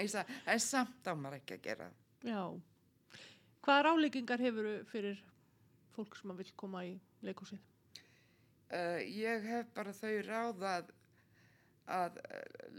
Sagði, 0.10 0.38
en 0.54 0.62
samt 0.64 1.08
á 1.08 1.14
maður 1.14 1.42
ekki 1.42 1.58
að 1.58 1.66
gera 1.68 1.90
það. 1.90 2.32
Já. 2.32 3.22
Hvaða 3.62 3.84
ráleikingar 3.86 4.42
hefur 4.42 4.70
fyrir 4.90 5.20
fólk 5.96 6.16
sem 6.18 6.34
vil 6.38 6.48
koma 6.58 6.84
í 6.88 6.96
leikúsið? 7.26 7.60
Uh, 8.72 9.02
ég 9.04 9.44
hef 9.52 9.70
bara 9.76 9.94
þau 9.94 10.14
ráð 10.26 10.66
að, 10.72 10.92
uh, 11.92 12.20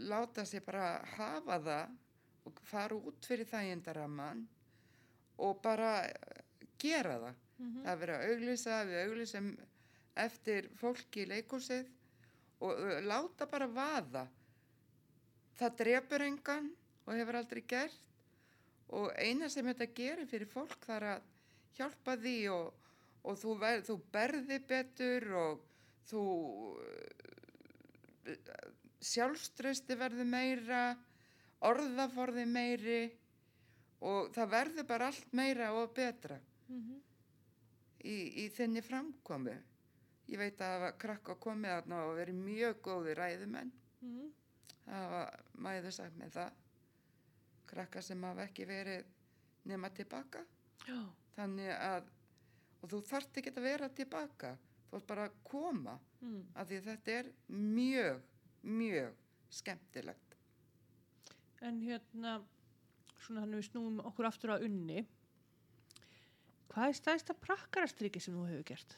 láta 0.08 0.44
sig 0.48 0.64
bara 0.64 0.94
hafa 1.16 1.58
það 1.66 2.48
og 2.48 2.62
fara 2.66 2.96
út 2.96 3.28
fyrir 3.28 3.46
þægindaraman 3.46 4.46
og 5.44 5.60
bara 5.62 5.94
uh, 6.08 6.42
gera 6.80 7.18
það. 7.26 7.40
Mm 7.62 7.74
Það 7.82 7.92
er 7.92 7.98
verið 8.00 8.14
að 8.16 8.30
auglýsa, 8.30 8.84
við 8.88 9.02
auglýsum 9.06 9.50
eftir 10.24 10.70
fólki 10.80 11.22
í 11.22 11.28
leikúsið 11.30 11.90
og 12.62 12.80
láta 13.06 13.46
bara 13.46 13.68
vaða. 13.68 14.26
Það 15.58 15.76
drepur 15.78 16.24
engan 16.26 16.72
og 17.06 17.14
hefur 17.16 17.38
aldrei 17.40 17.62
gert 17.68 18.00
og 18.92 19.12
eina 19.16 19.48
sem 19.48 19.66
þetta 19.66 19.88
gerir 19.96 20.28
fyrir 20.28 20.50
fólk 20.50 20.84
þar 20.84 21.08
að 21.14 21.28
hjálpa 21.78 22.16
því 22.20 22.36
og, 22.52 22.66
og 23.24 23.38
þú, 23.40 23.54
ver, 23.62 23.82
þú 23.86 23.96
berði 24.12 24.58
betur 24.68 25.28
og 25.40 25.64
þú 26.10 26.24
uh, 26.76 28.36
sjálfströsti 29.02 29.96
verður 29.98 30.28
meira, 30.28 30.82
orðaforði 31.66 32.44
meiri 32.46 33.02
og 34.02 34.30
það 34.34 34.52
verður 34.56 34.88
bara 34.88 35.08
allt 35.10 35.32
meira 35.32 35.72
og 35.78 35.94
betra. 35.94 36.38
-hmm. 36.68 37.00
í, 38.04 38.16
í 38.44 38.48
þinni 38.54 38.82
framkomu. 38.82 39.56
Ég 40.30 40.38
veit 40.38 40.60
að 40.60 40.68
það 40.72 40.80
var 40.84 40.98
krakka 40.98 41.34
komið 41.34 41.74
þarna 41.76 42.04
og 42.06 42.16
verið 42.16 42.34
mjög 42.34 42.80
góði 42.82 43.14
ræðumenn. 43.18 43.72
Mm. 44.00 44.30
Það 44.84 45.08
var, 45.10 45.42
maður 45.52 45.90
sagt 45.90 46.16
með 46.18 46.30
það, 46.36 46.61
krakka 47.72 48.02
sem 48.04 48.22
hafa 48.28 48.44
ekki 48.48 48.66
verið 48.68 49.08
nema 49.70 49.90
tilbaka. 49.94 50.44
Já. 50.86 50.98
Þannig 51.36 51.70
að, 51.76 52.08
og 52.82 52.90
þú 52.92 53.00
þarft 53.08 53.38
ekki 53.40 53.52
að 53.56 53.64
vera 53.66 53.88
tilbaka, 53.96 54.54
þú 54.90 54.98
ert 55.00 55.10
bara 55.14 55.28
að 55.30 55.38
koma, 55.48 55.98
Mm. 56.22 56.42
af 56.54 56.68
því 56.70 56.76
þetta 56.86 57.12
er 57.18 57.28
mjög, 57.50 58.18
mjög 58.62 59.14
skemmtilegt. 59.50 60.36
En 61.66 61.80
hérna, 61.82 62.36
svona 63.24 63.42
þannig 63.42 63.58
við 63.58 63.66
snúum 63.72 63.96
okkur 64.06 64.28
aftur 64.28 64.52
að 64.54 64.66
unni. 64.68 65.02
Hvað 66.70 66.88
er 66.92 66.98
stæðsta 67.00 67.34
prakkarastriki 67.42 68.20
sem 68.22 68.34
þú 68.38 68.44
hefur 68.52 68.62
gert? 68.70 68.94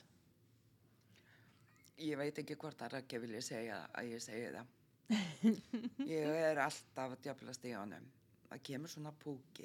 Ég 1.97 2.19
veit 2.19 2.38
ekki 2.43 2.57
hvort 2.61 2.83
að 2.85 2.93
Raggi 2.99 3.19
vilja 3.23 3.40
segja 3.40 3.78
að 3.95 4.11
ég 4.12 4.23
segi 4.23 4.52
það. 4.52 4.66
ég 6.19 6.28
er 6.50 6.61
alltaf 6.64 7.14
að 7.16 7.21
djöflast 7.25 7.64
í 7.64 7.73
honum. 7.76 8.07
Það 8.55 8.61
kemur 8.69 8.91
svona 8.93 9.11
púki. 9.19 9.65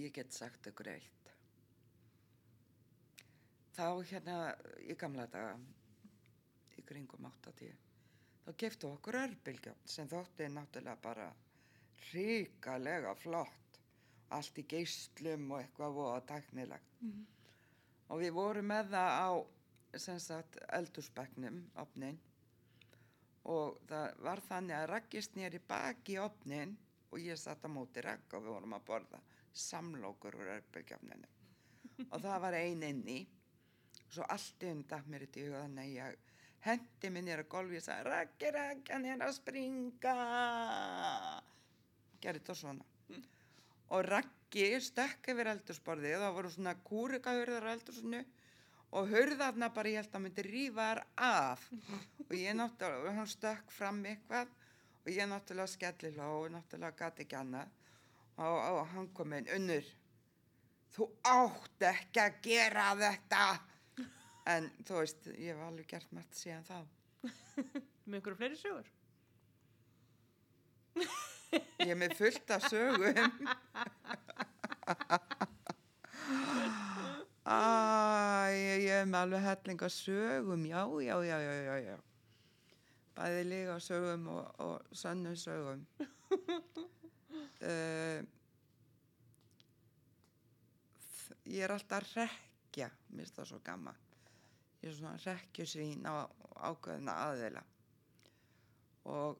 Ég 0.00 0.12
get 0.16 0.32
sagt 0.32 0.64
ykkur 0.70 0.88
eitt. 0.88 1.32
Þá 3.76 3.88
hérna 4.08 4.36
í 4.80 4.94
gamla 4.96 5.26
daga, 5.34 5.58
í 6.80 6.84
kringum 6.88 7.28
80, 7.28 7.74
þá 8.46 8.48
keftu 8.62 8.88
okkur 8.88 9.18
örbylgjöfn 9.20 9.92
sem 9.96 10.08
þótti 10.08 10.48
náttúrulega 10.54 10.96
bara 11.04 11.26
ríkalega 12.14 13.12
flott. 13.20 13.80
Allt 14.32 14.56
í 14.56 14.64
geislum 14.64 15.50
og 15.52 15.60
eitthvað 15.60 15.98
voða 15.98 16.22
tæknilegt. 16.32 17.04
Og 18.08 18.24
við 18.24 18.32
vorum 18.38 18.72
með 18.72 18.94
það 18.96 19.18
á 19.20 19.28
sem 20.06 20.24
sagt 20.24 20.56
eldurspeknum, 20.80 21.66
opnin 21.84 22.16
og 23.52 23.78
það 23.86 24.20
var 24.26 24.42
þannig 24.48 24.76
að 24.76 24.90
raggist 24.90 25.36
nýri 25.38 25.60
baki 25.68 26.16
í 26.16 26.20
opnin 26.22 26.74
og 27.12 27.22
ég 27.22 27.38
satt 27.38 27.64
á 27.64 27.70
móti 27.70 28.02
ragg 28.04 28.34
og 28.34 28.44
við 28.44 28.56
vorum 28.56 28.76
að 28.76 28.86
borða 28.88 29.20
samlokur 29.56 30.36
úr 30.36 30.52
örbylgjöfninu 30.58 31.32
og 32.10 32.20
það 32.20 32.40
var 32.44 32.56
ein 32.58 32.82
inni. 32.84 33.20
Svo 34.06 34.26
allt 34.30 34.62
undan 34.68 35.06
mér 35.10 35.26
í 35.26 35.30
tíu 35.34 35.52
þannig 35.54 35.86
að 35.86 35.94
ég 35.96 36.34
hendi 36.66 37.10
minn 37.12 37.26
nýra 37.28 37.46
golfi 37.50 37.80
og 37.80 37.84
sagði 37.86 38.10
raggi 38.10 38.52
raggi 38.54 38.94
hann 38.94 39.08
er 39.08 39.24
að 39.26 39.34
springa. 39.38 40.16
Gerði 42.22 42.42
þetta 42.42 42.58
svona. 42.60 43.20
Og 43.94 44.02
raggi 44.06 44.68
stökk 44.82 45.30
yfir 45.32 45.52
eldursborðið 45.52 46.18
það 46.22 46.36
voru 46.38 46.52
svona 46.54 46.74
kúrikahurðar 46.86 47.68
á 47.70 47.74
eldursinu 47.76 48.22
og 48.94 49.10
hurðarna 49.10 49.68
bara 49.74 49.92
ég 49.92 50.02
held 50.02 50.14
að 50.14 50.24
myndi 50.24 50.44
rífa 50.46 50.86
þar 50.90 51.02
af. 51.28 51.66
Og 52.26 52.34
ég 52.38 52.56
náttúrulega, 52.58 53.14
hann 53.18 53.30
stökk 53.30 53.74
fram 53.74 54.02
eitthvað 54.06 54.52
og 55.02 55.12
ég 55.12 55.30
náttúrulega 55.30 55.72
skelli 55.74 56.12
hló 56.16 56.30
og 56.42 56.50
náttúrulega 56.54 56.98
gati 56.98 57.26
ekki 57.26 57.38
annað. 57.38 57.72
Og, 58.36 58.56
og 58.56 58.82
hann 58.92 59.08
kom 59.16 59.32
inn, 59.36 59.48
unnur 59.56 59.94
þú 60.96 61.08
átt 61.28 61.88
ekki 61.90 62.22
að 62.22 62.42
gera 62.44 62.90
þetta. 63.00 63.46
En 64.46 64.68
þú 64.86 65.00
veist, 65.00 65.26
ég 65.34 65.50
hef 65.50 65.64
alveg 65.66 65.88
gert 65.90 66.12
margt 66.14 66.38
síðan 66.38 66.66
þá. 66.68 66.78
Með 68.06 68.20
einhverju 68.20 68.38
fleiri 68.38 68.60
sögur? 68.60 68.92
ég 71.82 71.92
er 71.92 71.98
með 71.98 72.16
fullt 72.16 72.50
af 72.54 72.64
sögum 72.70 73.18
Æ, 77.46 77.56
ég, 78.58 78.84
er 78.90 79.04
með 79.06 79.20
alveg 79.20 79.44
hellinga 79.44 79.88
sögum, 79.94 80.64
já, 80.66 80.80
já, 80.98 81.14
já, 81.22 81.36
já, 81.38 81.76
já. 81.78 81.98
Bæði 83.14 83.44
líka 83.46 83.76
sögum 83.80 84.24
og, 84.34 84.48
og 84.64 84.88
sönnu 84.90 85.36
sögum. 85.38 85.84
uh, 87.70 88.18
ég 91.46 91.62
er 91.62 91.76
alltaf 91.76 92.02
að 92.02 92.10
rekja, 92.18 92.90
mér 93.14 93.22
finnst 93.22 93.38
það 93.38 93.50
svo 93.52 93.62
gaman. 93.70 94.04
Ég 94.82 94.90
er 94.90 94.98
svona 94.98 95.16
rekkjusvín 95.22 96.02
á 96.10 96.26
ákveðina 96.66 97.18
aðila. 97.28 97.62
Og, 99.06 99.38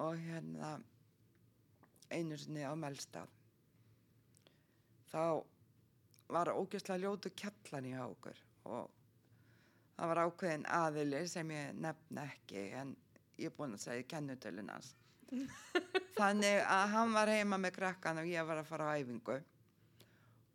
og 0.00 0.22
hérna, 0.24 0.78
einu 2.08 2.40
sinni 2.40 2.64
á 2.64 2.72
Melstað 2.72 3.36
þá 5.12 5.22
var 6.28 6.52
ógeðslega 6.52 7.02
ljótu 7.02 7.32
kjallan 7.36 7.88
í 7.88 7.94
okkur 8.02 8.40
og 8.68 8.90
það 9.96 10.10
var 10.12 10.22
ákveðin 10.24 10.66
aðili 10.78 11.22
sem 11.30 11.52
ég 11.54 11.78
nefna 11.82 12.26
ekki 12.28 12.64
en 12.80 12.94
ég 13.38 13.50
er 13.50 13.56
búin 13.56 13.76
að 13.76 13.84
segja 13.86 14.08
kennutölun 14.12 14.70
hans. 14.72 14.92
Þannig 16.18 16.60
að 16.64 16.84
hann 16.94 17.14
var 17.14 17.32
heima 17.32 17.58
með 17.60 17.76
krakkan 17.78 18.20
og 18.22 18.28
ég 18.28 18.46
var 18.48 18.60
að 18.60 18.70
fara 18.70 18.92
á 18.92 18.98
æfingu. 18.98 19.38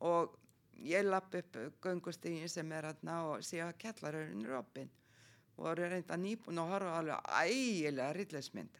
Og 0.03 0.37
ég 0.83 1.05
lapp 1.07 1.35
upp 1.39 1.59
göngustíðin 1.83 2.51
sem 2.51 2.71
er 2.75 2.89
hérna 2.89 3.19
og 3.29 3.45
sé 3.45 3.61
að 3.63 3.77
kjallarurinn 3.83 4.45
er 4.45 4.57
opinn 4.59 4.91
og 5.53 5.67
voru 5.67 5.87
reynda 5.89 6.17
nýbúin 6.17 6.59
að 6.59 6.71
horfa 6.73 6.95
alveg 6.99 7.27
ægilega 7.43 8.13
rillismynd 8.17 8.79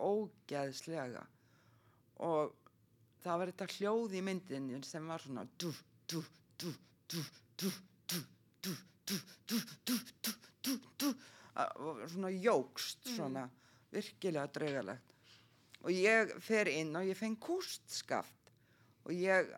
ógeðslega. 0.00 1.22
Og 2.26 2.54
það 3.24 3.38
var 3.40 3.52
þetta 3.52 3.70
hljóð 3.76 4.16
í 4.16 4.22
myndin 4.24 4.82
sem 4.86 5.06
var 5.10 5.24
svona 5.24 5.46
svona 12.10 12.30
jógst 12.30 13.08
svona 13.14 13.46
virkilega 13.92 14.46
draugalegt 14.54 15.16
og 15.80 15.92
ég 15.94 16.34
fer 16.44 16.70
inn 16.72 16.96
og 16.96 17.08
ég 17.08 17.18
fenn 17.18 17.38
kústskaft 17.40 18.52
og 19.04 19.12
ég 19.16 19.50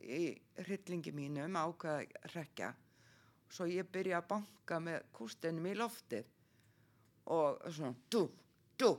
í 0.00 0.22
hryllingi 0.64 1.12
mínum 1.12 1.58
ákvaða 1.60 2.30
rekja 2.34 2.72
og 2.72 3.54
svo 3.54 3.68
ég 3.68 3.88
byrja 3.92 4.20
að 4.20 4.28
banka 4.32 4.80
með 4.82 5.08
kústinum 5.16 5.68
í 5.68 5.74
loftið 5.76 6.28
og 7.30 7.60
svona 7.68 7.94
dú, 8.10 8.24
dú, 8.80 8.90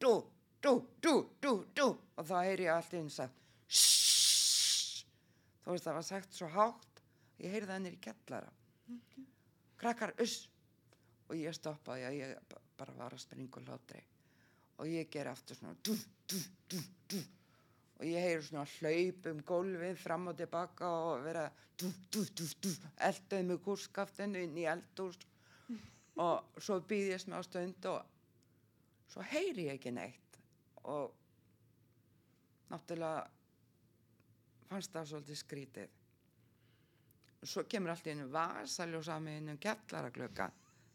dú, 0.00 0.14
dú, 0.62 0.74
dú, 1.02 1.14
dú, 1.40 1.54
dú 1.74 1.88
og 1.88 2.26
þá 2.26 2.36
heyr 2.42 2.64
ég 2.66 2.74
allt 2.74 2.96
eins 2.98 3.20
að 3.22 3.37
Shhh. 3.68 5.04
Þú 5.64 5.74
veist 5.74 5.84
það 5.88 5.98
var 5.98 6.06
sagt 6.08 6.34
svo 6.36 6.48
hátt. 6.54 7.02
Ég 7.38 7.52
heyrði 7.54 7.70
það 7.72 7.82
niður 7.84 7.98
í 7.98 8.04
kellara 8.08 8.52
krakkar, 9.78 10.10
uss. 10.24 10.48
Og 11.28 11.36
ég 11.38 11.54
stoppaði 11.54 12.06
að 12.08 12.14
ég 12.18 12.38
ba- 12.50 12.62
bara 12.80 12.94
var 12.96 13.12
að 13.14 13.20
springa 13.22 13.60
hlátri 13.66 14.00
og 14.78 14.86
ég 14.86 15.08
ger 15.10 15.26
aftur 15.28 15.56
svona 15.58 15.74
dú, 15.82 15.94
dú, 16.30 16.38
dú, 17.10 17.18
og 17.98 18.04
ég 18.06 18.22
heyri 18.22 18.42
svona 18.46 18.64
hlaup 18.78 19.26
um 19.26 19.40
gólfið 19.42 19.96
fram 19.98 20.28
og 20.30 20.36
tilbaka 20.38 20.86
og 20.88 21.24
vera 21.24 21.44
eldaði 21.82 23.42
með 23.48 23.58
kúrskaftinu 23.66 24.42
inn 24.46 24.56
í 24.62 24.66
eldús 24.70 25.18
og 26.18 26.60
svo 26.62 26.78
býði 26.80 27.12
ég 27.16 27.22
smá 27.22 27.42
stund 27.46 27.84
og 27.90 28.06
svo 29.12 29.22
heyri 29.32 29.66
ég 29.68 29.76
ekki 29.78 29.92
neitt. 29.94 30.38
Og 30.86 31.12
náttúrulega 32.70 33.26
fannst 34.68 34.92
það 34.94 35.08
svolítið 35.12 35.40
skrítið. 35.42 35.88
Svo 37.46 37.62
kemur 37.70 37.92
allt 37.94 38.08
í 38.08 38.14
einu 38.14 38.26
vasaljós 38.32 39.08
að 39.14 39.22
mig 39.24 39.38
inn 39.38 39.52
um 39.52 39.60
kjallaraglöka. 39.62 40.48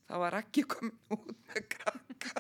Það 0.09 0.21
var 0.25 0.37
ekki 0.41 0.65
komin 0.67 0.97
út 1.15 1.31
með 1.47 1.61
krakka. 1.71 2.31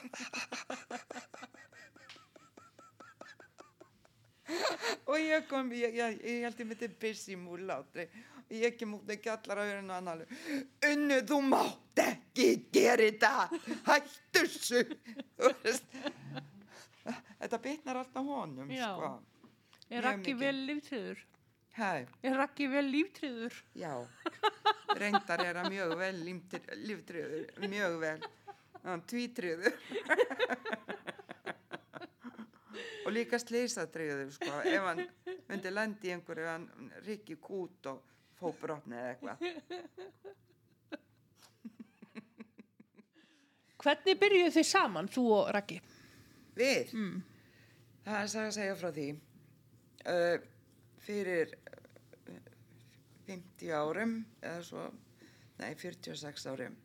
og 5.07 5.17
ég 5.21 5.47
kom, 5.47 5.71
ég, 5.77 5.95
ég, 5.95 6.19
ég 6.27 6.43
held 6.43 6.59
ég 6.59 6.69
myndi 6.69 6.91
bissi 6.99 7.37
múlátri. 7.39 8.09
Og 8.43 8.55
ég 8.59 8.75
kem 8.77 8.93
út 8.97 9.05
með 9.07 9.21
kjallarahurinn 9.23 9.89
og 9.89 9.95
hann 9.97 10.11
alveg, 10.13 10.27
unnu 10.91 11.21
þú 11.29 11.37
mátt 11.47 12.01
ekki 12.03 12.47
gera 12.75 13.07
þetta, 13.07 13.33
hættu 13.87 14.43
þessu. 14.43 14.81
Þetta 17.39 17.59
bitnar 17.63 17.99
alltaf 18.03 18.27
honum, 18.27 18.69
Já. 18.71 18.91
sko. 18.95 19.13
Er 19.93 20.07
mikið. 20.33 20.39
vel 20.39 20.59
líftriður? 20.67 21.19
Hæ, 21.77 21.89
Er 22.23 22.35
Raggi 22.37 22.67
vel 22.69 22.85
líftriður? 22.93 23.55
já, 23.75 23.93
reyndar 24.99 25.41
er 25.45 25.55
hann 25.61 25.71
mjög 25.73 25.95
vel 25.97 26.17
líftriður, 26.85 27.47
mjög 27.69 27.99
vel, 28.03 28.19
hann 28.83 29.01
tvítriður. 29.09 29.73
og 33.05 33.11
líka 33.11 33.39
slísatriður, 33.41 34.29
sko, 34.37 34.53
ef 34.69 34.85
hann 34.87 35.01
myndi 35.49 35.71
lendi 35.73 36.07
í 36.07 36.13
einhverju, 36.15 36.45
hann 36.47 36.69
rikki 37.07 37.35
kút 37.41 37.89
og 37.91 38.03
fóbrotni 38.39 38.95
eða 38.95 39.09
eitthvað. 39.15 39.37
Hvernig 43.83 44.15
byrjuðu 44.21 44.51
þið 44.55 44.67
saman, 44.69 45.09
þú 45.11 45.23
og 45.35 45.49
Raggi? 45.57 45.81
Við, 46.55 46.93
það 48.05 48.19
er 48.21 48.37
að 48.45 48.53
segja 48.55 48.75
frá 48.79 48.91
því. 48.95 49.07
Uh, 50.03 50.35
fyrir 51.03 51.53
eh, 52.27 52.39
50 53.27 53.69
árum 53.71 54.17
eða 54.41 54.63
svo, 54.67 54.87
nei 55.61 55.71
46 55.79 56.49
árum 56.51 56.75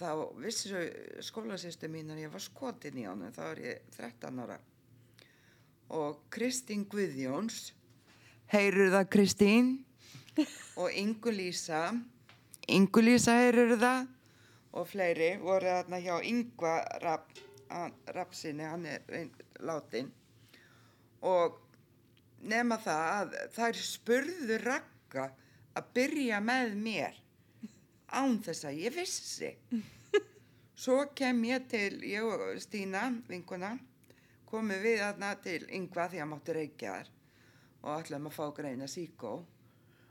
þá 0.00 0.10
vissu 0.40 0.80
skólasýstu 1.24 1.90
mín 1.92 2.12
að 2.12 2.24
ég 2.24 2.32
var 2.32 2.42
skotin 2.42 2.98
í 3.00 3.06
honum, 3.08 3.32
þá 3.34 3.42
er 3.50 3.62
ég 3.64 3.82
13 3.96 4.42
ára. 4.44 4.56
Og 5.90 6.22
Kristín 6.32 6.86
Guðjóns 6.88 7.72
heyrur 8.52 8.92
það 8.94 9.08
Kristín? 9.12 9.70
Og 10.80 10.94
Ingu 10.94 11.32
Lísa 11.34 11.90
Ingu 12.70 13.02
Lísa 13.02 13.34
heyrur 13.40 13.74
það? 13.80 14.06
Og 14.78 14.86
fleiri 14.86 15.32
voru 15.42 15.66
þarna 15.66 15.98
hjá 15.98 16.14
Ingva 16.30 16.76
Rapp, 17.02 17.34
Rappsinni, 18.14 18.64
hann 18.64 18.86
er 18.86 19.02
látin 19.66 20.12
og 21.26 21.58
nema 22.40 22.78
það 22.80 23.06
að 23.14 23.36
þær 23.56 23.80
spurðu 23.84 24.58
Ragga 24.64 25.28
að 25.76 25.92
byrja 25.94 26.40
með 26.44 26.74
mér. 26.80 27.20
Án 28.10 28.40
þess 28.42 28.66
að 28.66 28.80
ég 28.84 28.96
vissi. 28.96 29.52
Svo 30.80 31.04
kem 31.14 31.44
ég 31.44 31.68
til 31.70 32.00
ég 32.08 32.24
og 32.24 32.58
Stína, 32.62 33.10
vinkuna 33.28 33.76
komum 34.50 34.82
við 34.82 34.98
þarna 34.98 35.30
til 35.44 35.62
Yngva 35.78 36.08
því 36.10 36.22
að 36.22 36.30
máttu 36.32 36.54
reykja 36.56 36.94
þar 36.98 37.10
og 37.80 37.90
ætlum 37.94 38.28
að 38.28 38.36
fá 38.36 38.46
greina 38.56 38.88
síkó. 38.90 39.34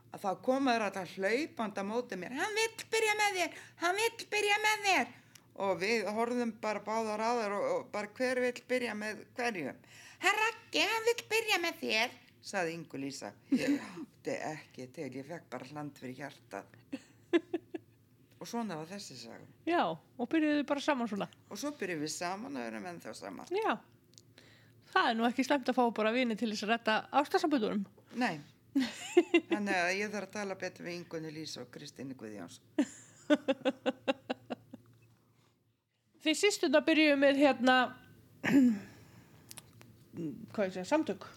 Að 0.09 0.23
þá 0.23 0.29
komaður 0.45 0.85
alltaf 0.87 1.11
hlaupanda 1.17 1.83
móti 1.85 2.17
mér. 2.17 2.33
Hann 2.33 2.55
vill 2.57 2.85
byrja 2.93 3.15
með 3.19 3.35
þér, 3.39 3.57
hann 3.83 3.99
vill 3.99 4.27
byrja 4.31 4.61
með 4.63 4.85
þér. 4.87 5.11
Og 5.59 5.73
við 5.81 6.07
horfðum 6.15 6.53
bara 6.63 6.81
báðar 6.85 7.21
á 7.21 7.31
þær 7.41 7.55
og, 7.57 7.65
og 7.73 7.91
bara 7.93 8.13
hver 8.17 8.41
vill 8.45 8.63
byrja 8.71 8.95
með 8.97 9.25
hverjum 9.37 9.83
Raggi, 10.23 10.81
hann 10.83 11.07
vill 11.07 11.23
byrja 11.31 11.61
með 11.63 11.79
þér 11.83 12.17
saði 12.49 12.73
Ingu 12.77 12.99
Lísa 12.99 13.31
ég 13.53 13.77
átti 13.83 14.35
ekki 14.35 14.87
til, 14.95 15.09
ég 15.19 15.27
fekk 15.27 15.49
bara 15.51 15.67
hland 15.73 15.97
fyrir 15.99 16.15
hjarta 16.23 16.63
og 18.39 18.47
svona 18.47 18.77
var 18.79 18.87
þessi 18.87 19.17
saga. 19.19 19.45
Já, 19.67 19.83
og 19.91 20.29
byrjuðu 20.31 20.63
bara 20.67 20.83
saman 20.83 21.09
svona. 21.11 21.27
og 21.49 21.59
svo 21.59 21.73
byrjum 21.79 22.05
við 22.05 22.13
saman 22.13 22.55
og 22.55 22.63
erum 22.63 22.85
ennþá 22.87 23.13
saman. 23.17 23.51
Já, 23.51 23.75
það 24.93 25.09
er 25.09 25.17
nú 25.19 25.27
ekki 25.27 25.43
slemt 25.43 25.69
að 25.69 25.79
fá 25.81 25.83
bara 25.99 26.13
vini 26.15 26.37
til 26.39 26.51
þess 26.53 26.65
að 26.67 26.73
retta 26.73 26.95
ástasambundunum. 27.19 27.83
Nei, 28.15 28.39
þannig 29.51 29.75
að 29.75 29.91
ég 29.99 30.13
þarf 30.13 30.29
að 30.29 30.35
tala 30.37 30.59
betur 30.61 30.87
við 30.87 31.01
Ingunni 31.01 31.33
Lís 31.35 31.57
og 31.59 31.67
Kristínu 31.73 32.15
Guðjóns. 32.19 32.61
Því 36.23 36.35
sístunda 36.35 36.81
byrjuðum 36.83 37.27
við 37.27 37.43
hérna, 37.43 37.75
hvað 40.53 40.69
ég 40.69 40.75
segja, 40.77 40.87
samtök. 40.89 41.27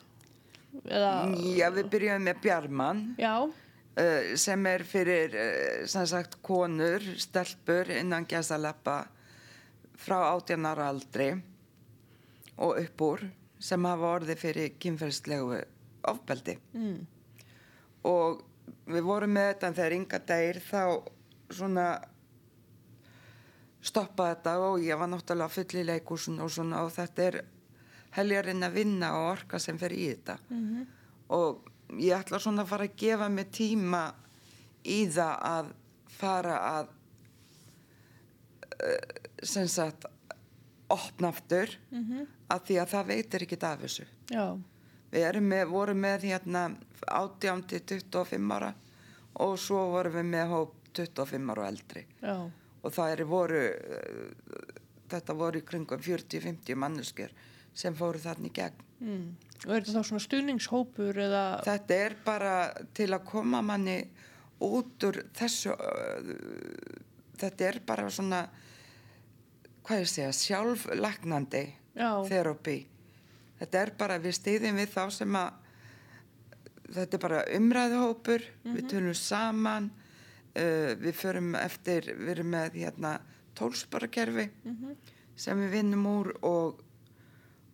Eða, 0.89 1.13
Já, 1.59 1.67
við 1.75 1.91
byrjum 1.93 2.23
með 2.25 2.39
Bjarman 2.47 3.03
já, 3.21 3.35
uh, 3.45 4.31
sem 4.41 4.69
er 4.71 4.85
fyrir, 4.89 5.35
uh, 5.37 5.83
sem 5.91 6.07
sagt, 6.09 6.39
konur, 6.45 7.05
stelpur 7.21 7.93
innan 7.93 8.25
gæsalappa 8.29 9.03
frá 10.03 10.17
átjanar 10.33 10.81
aldri 10.83 11.35
og 12.57 12.81
upp 12.81 13.05
úr 13.05 13.27
sem 13.63 13.85
hafa 13.87 14.15
orðið 14.17 14.41
fyrir 14.41 14.73
kynferðslegu 14.83 15.61
ofbeldi. 16.11 16.57
mm, 16.73 16.97
og 18.09 18.43
við 18.91 19.05
vorum 19.07 19.37
með 19.37 19.53
þetta 19.53 19.69
en 19.69 19.77
þegar 19.77 19.97
Inga 19.99 20.19
dæir 20.27 20.59
þá 20.65 20.83
svona 21.53 21.87
stoppaði 23.83 24.37
þetta 24.37 24.55
og 24.63 24.85
ég 24.85 24.99
var 24.99 25.11
náttúrulega 25.11 25.53
full 25.53 25.81
í 25.81 25.87
leikúsin 25.87 26.41
og 26.43 26.51
svona 26.55 26.83
og 26.87 26.93
þetta 26.95 27.29
er 27.29 27.39
heljarinn 28.17 28.67
að 28.67 28.77
vinna 28.81 29.13
og 29.19 29.29
orka 29.33 29.61
sem 29.63 29.79
fer 29.81 29.95
í 29.97 30.09
þetta. 30.11 30.39
Mhm, 30.51 30.83
og 31.33 31.71
ég 31.99 32.17
ætla 32.17 32.41
svona 32.41 32.65
að 32.65 32.73
fara 32.73 32.89
að 32.89 32.99
gefa 33.03 33.29
mig 33.33 33.53
tíma 33.53 34.03
í 34.85 34.99
það 35.13 35.47
að 35.49 35.71
fara 36.13 36.59
að 36.69 36.91
uh, 38.77 38.99
sem 39.43 39.69
sagt 39.69 40.07
opna 40.93 41.31
aftur 41.33 41.73
mhm, 41.91 42.27
að 42.53 42.69
því 42.69 42.79
að 42.83 42.93
það 42.93 43.11
veitir 43.15 43.47
ekki 43.47 43.59
af 43.65 43.81
þessu. 43.87 44.07
Já, 44.33 44.47
Við 45.13 45.27
erum 45.29 45.45
með, 45.45 45.67
vorum 45.69 45.99
með 46.01 46.23
hérna 46.31 46.61
18 47.05 47.67
til 47.69 47.83
25 47.85 48.55
ára 48.57 48.71
og 49.45 49.59
svo 49.61 49.83
vorum 49.93 50.15
við 50.17 50.31
með 50.33 50.53
hóp 50.55 50.79
25 50.97 51.51
ára 51.53 51.65
og 51.65 51.69
eldri. 51.69 52.05
Já, 52.23 52.37
og 52.83 52.95
það 52.97 53.13
eru 53.17 53.27
voru, 53.29 53.61
eh, 53.63 54.79
þetta 55.13 55.37
voru 55.37 55.61
í 55.61 55.67
kringum 55.69 56.01
40-50 56.01 56.81
manneskjur 56.81 57.35
sem 57.75 57.95
fóru 57.97 58.21
þannig 58.23 58.55
gegn. 58.57 58.85
mm. 59.01 59.25
Og 59.63 59.71
er 59.77 59.85
þetta 59.85 60.01
þá 60.01 60.09
svona 60.09 60.25
stuðningshópur 60.25 61.19
eða, 61.23 61.43
Þetta 61.63 61.99
er 62.07 62.17
bara 62.25 62.55
til 62.99 63.13
að 63.15 63.25
koma 63.29 63.61
manni 63.63 64.01
út 64.63 65.07
úr 65.07 65.21
þessu, 65.39 65.75
þetta 67.39 67.69
er 67.69 67.79
bara 67.87 68.09
svona, 68.11 68.41
hvað 69.87 70.03
ég 70.03 70.11
segja, 70.11 70.33
sjálflagnandi 70.35 71.63
já, 71.95 72.11
þerapi. 72.27 72.77
Þetta 73.63 73.83
er 73.85 73.95
bara, 73.99 74.19
við 74.23 74.39
stýðum 74.41 74.83
við 74.83 74.91
þá 74.91 75.03
sem 75.15 75.39
að 75.39 75.61
þetta 76.93 77.17
er 77.17 77.23
bara 77.23 77.43
umræðuhópur, 77.57 78.47
við 78.67 78.87
tölum 78.91 79.17
saman, 79.17 79.91
uh, 80.57 80.93
við 81.01 81.19
förum 81.19 81.55
eftir, 81.59 82.13
við 82.19 82.35
erum 82.37 82.51
með 82.55 82.81
hérna 82.83 83.17
tólsparakerfi 83.59 84.49
mhm, 84.65 84.97
sem 85.37 85.61
við 85.65 85.77
vinnum 85.79 86.09
úr 86.09 86.33
og, 86.47 86.83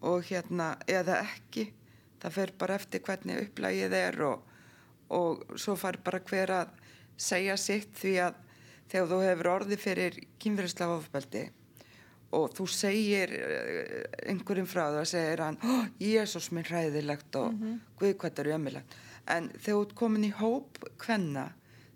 og 0.07 0.23
hérna, 0.29 0.77
eða 0.87 1.21
ekki, 1.25 1.69
það 2.23 2.35
fer 2.37 2.53
bara 2.59 2.77
eftir 2.79 3.03
hvernig 3.07 3.43
upplægið 3.47 3.97
er 3.99 4.21
og, 4.27 4.43
og 5.15 5.45
svo 5.59 5.77
far 5.79 5.99
bara 6.05 6.21
hver 6.21 6.53
að 6.55 6.75
segja 7.19 7.57
sitt 7.59 7.95
því 7.99 8.15
að 8.29 8.35
þegar 8.89 9.09
þú 9.11 9.21
hefur 9.27 9.51
orði 9.53 9.77
fyrir 9.81 10.19
kynfyrirslega 10.41 10.99
ofbeldi 10.99 11.45
og 12.37 12.53
þú 12.57 12.67
segir 12.69 13.33
eh, 13.33 14.05
einhverjum 14.29 14.69
frá 14.69 14.85
það, 14.93 15.05
segir 15.09 15.43
hann 15.43 15.59
oh, 15.65 15.87
Jésús 16.01 16.51
minn 16.53 16.67
hræðilegt 16.69 17.37
og 17.41 17.53
Mhm. 17.55 17.81
Guð 17.99 18.15
hvað 18.21 18.43
er 18.45 18.53
ömulegt 18.55 18.97
en 19.27 19.49
þegar 19.49 19.75
þú 19.75 19.81
ert 19.83 19.95
komin 19.95 20.25
í 20.29 20.33
hóp 20.33 20.79
hvenna 21.03 21.49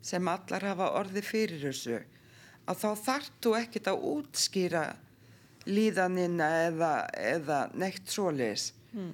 sem 0.03 0.29
allar 0.29 0.65
hafa 0.67 0.91
orði 0.99 1.23
fyrir 1.23 1.61
þessu 1.63 2.01
að 2.67 2.81
þá 2.83 2.91
þarft 3.07 3.39
þú 3.45 3.53
ekkert 3.61 3.91
að 3.93 4.03
útskýra 4.13 4.83
líðanina 5.69 6.49
eða, 6.69 6.93
eða 7.19 7.59
neitt 7.79 8.09
svoleiðis. 8.11 8.71
Mm, 8.93 9.13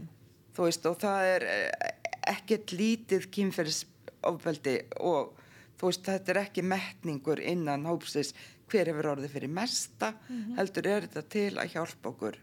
þú 0.57 0.67
veist 0.69 0.87
og 0.91 0.97
það 1.03 1.27
er 1.35 1.47
eh, 1.49 1.91
ekkert 2.35 2.73
lítið 2.77 3.29
kynferðisofbeldi 3.37 4.77
og 5.07 5.35
þú 5.79 5.91
veist 5.91 6.09
þetta 6.09 6.33
er 6.35 6.41
ekki 6.47 6.65
metningur 6.67 7.41
innan 7.43 7.87
hópsins. 7.89 8.35
Hver 8.69 8.91
hefur 8.91 9.07
orðið 9.15 9.33
fyrir 9.33 9.49
mesta 9.57 10.11
heldur 10.59 10.87
er 10.91 11.07
þetta 11.07 11.23
til 11.33 11.51
að 11.57 11.71
hjálpa 11.73 12.11
okkur 12.11 12.35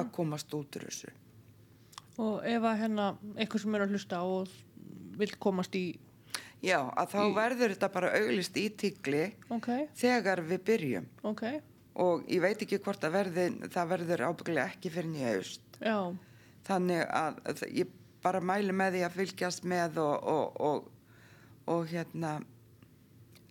að 0.00 0.08
komast 0.16 0.54
út 0.58 0.74
úr 0.80 0.88
þessu. 0.88 1.12
Og 2.18 2.40
ef 2.50 2.64
að 2.66 2.80
hérna 2.80 3.04
eitthvað 3.38 3.62
sem 3.62 3.76
er 3.78 3.84
að 3.84 3.92
hlusta 3.94 4.22
og 4.26 4.48
vill 5.20 5.30
komast 5.38 5.76
í, 5.78 5.84
já 6.66 6.80
að 6.98 7.12
þá 7.12 7.20
Í- 7.28 7.34
verður 7.36 7.74
þetta 7.76 7.90
bara 7.94 8.10
auglist 8.18 8.58
í 8.58 8.64
tíkli 8.74 9.20
ok, 9.54 9.68
þegar 10.00 10.42
við 10.48 10.64
byrjum. 10.66 11.06
Ok, 11.30 11.44
og 11.98 12.26
ég 12.30 12.42
veit 12.42 12.62
ekki 12.62 12.80
hvort 12.82 13.04
að 13.06 13.16
verði, 13.16 13.46
það 13.72 13.90
verður 13.94 14.26
ábygglega 14.28 14.72
ekki 14.72 14.92
fyrir 14.94 15.10
nýja 15.12 15.32
haust. 15.34 15.64
Já, 15.82 15.98
þannig 16.68 17.02
að 17.06 17.64
ég 17.74 17.96
bara 18.22 18.42
mæli 18.42 18.74
með 18.74 18.96
því 18.96 19.02
að 19.06 19.18
fylgjast 19.18 19.66
með 19.68 20.00
og, 20.02 20.30
og, 20.32 20.60
og, 20.68 20.88
og 21.70 21.90
hérna 21.90 22.38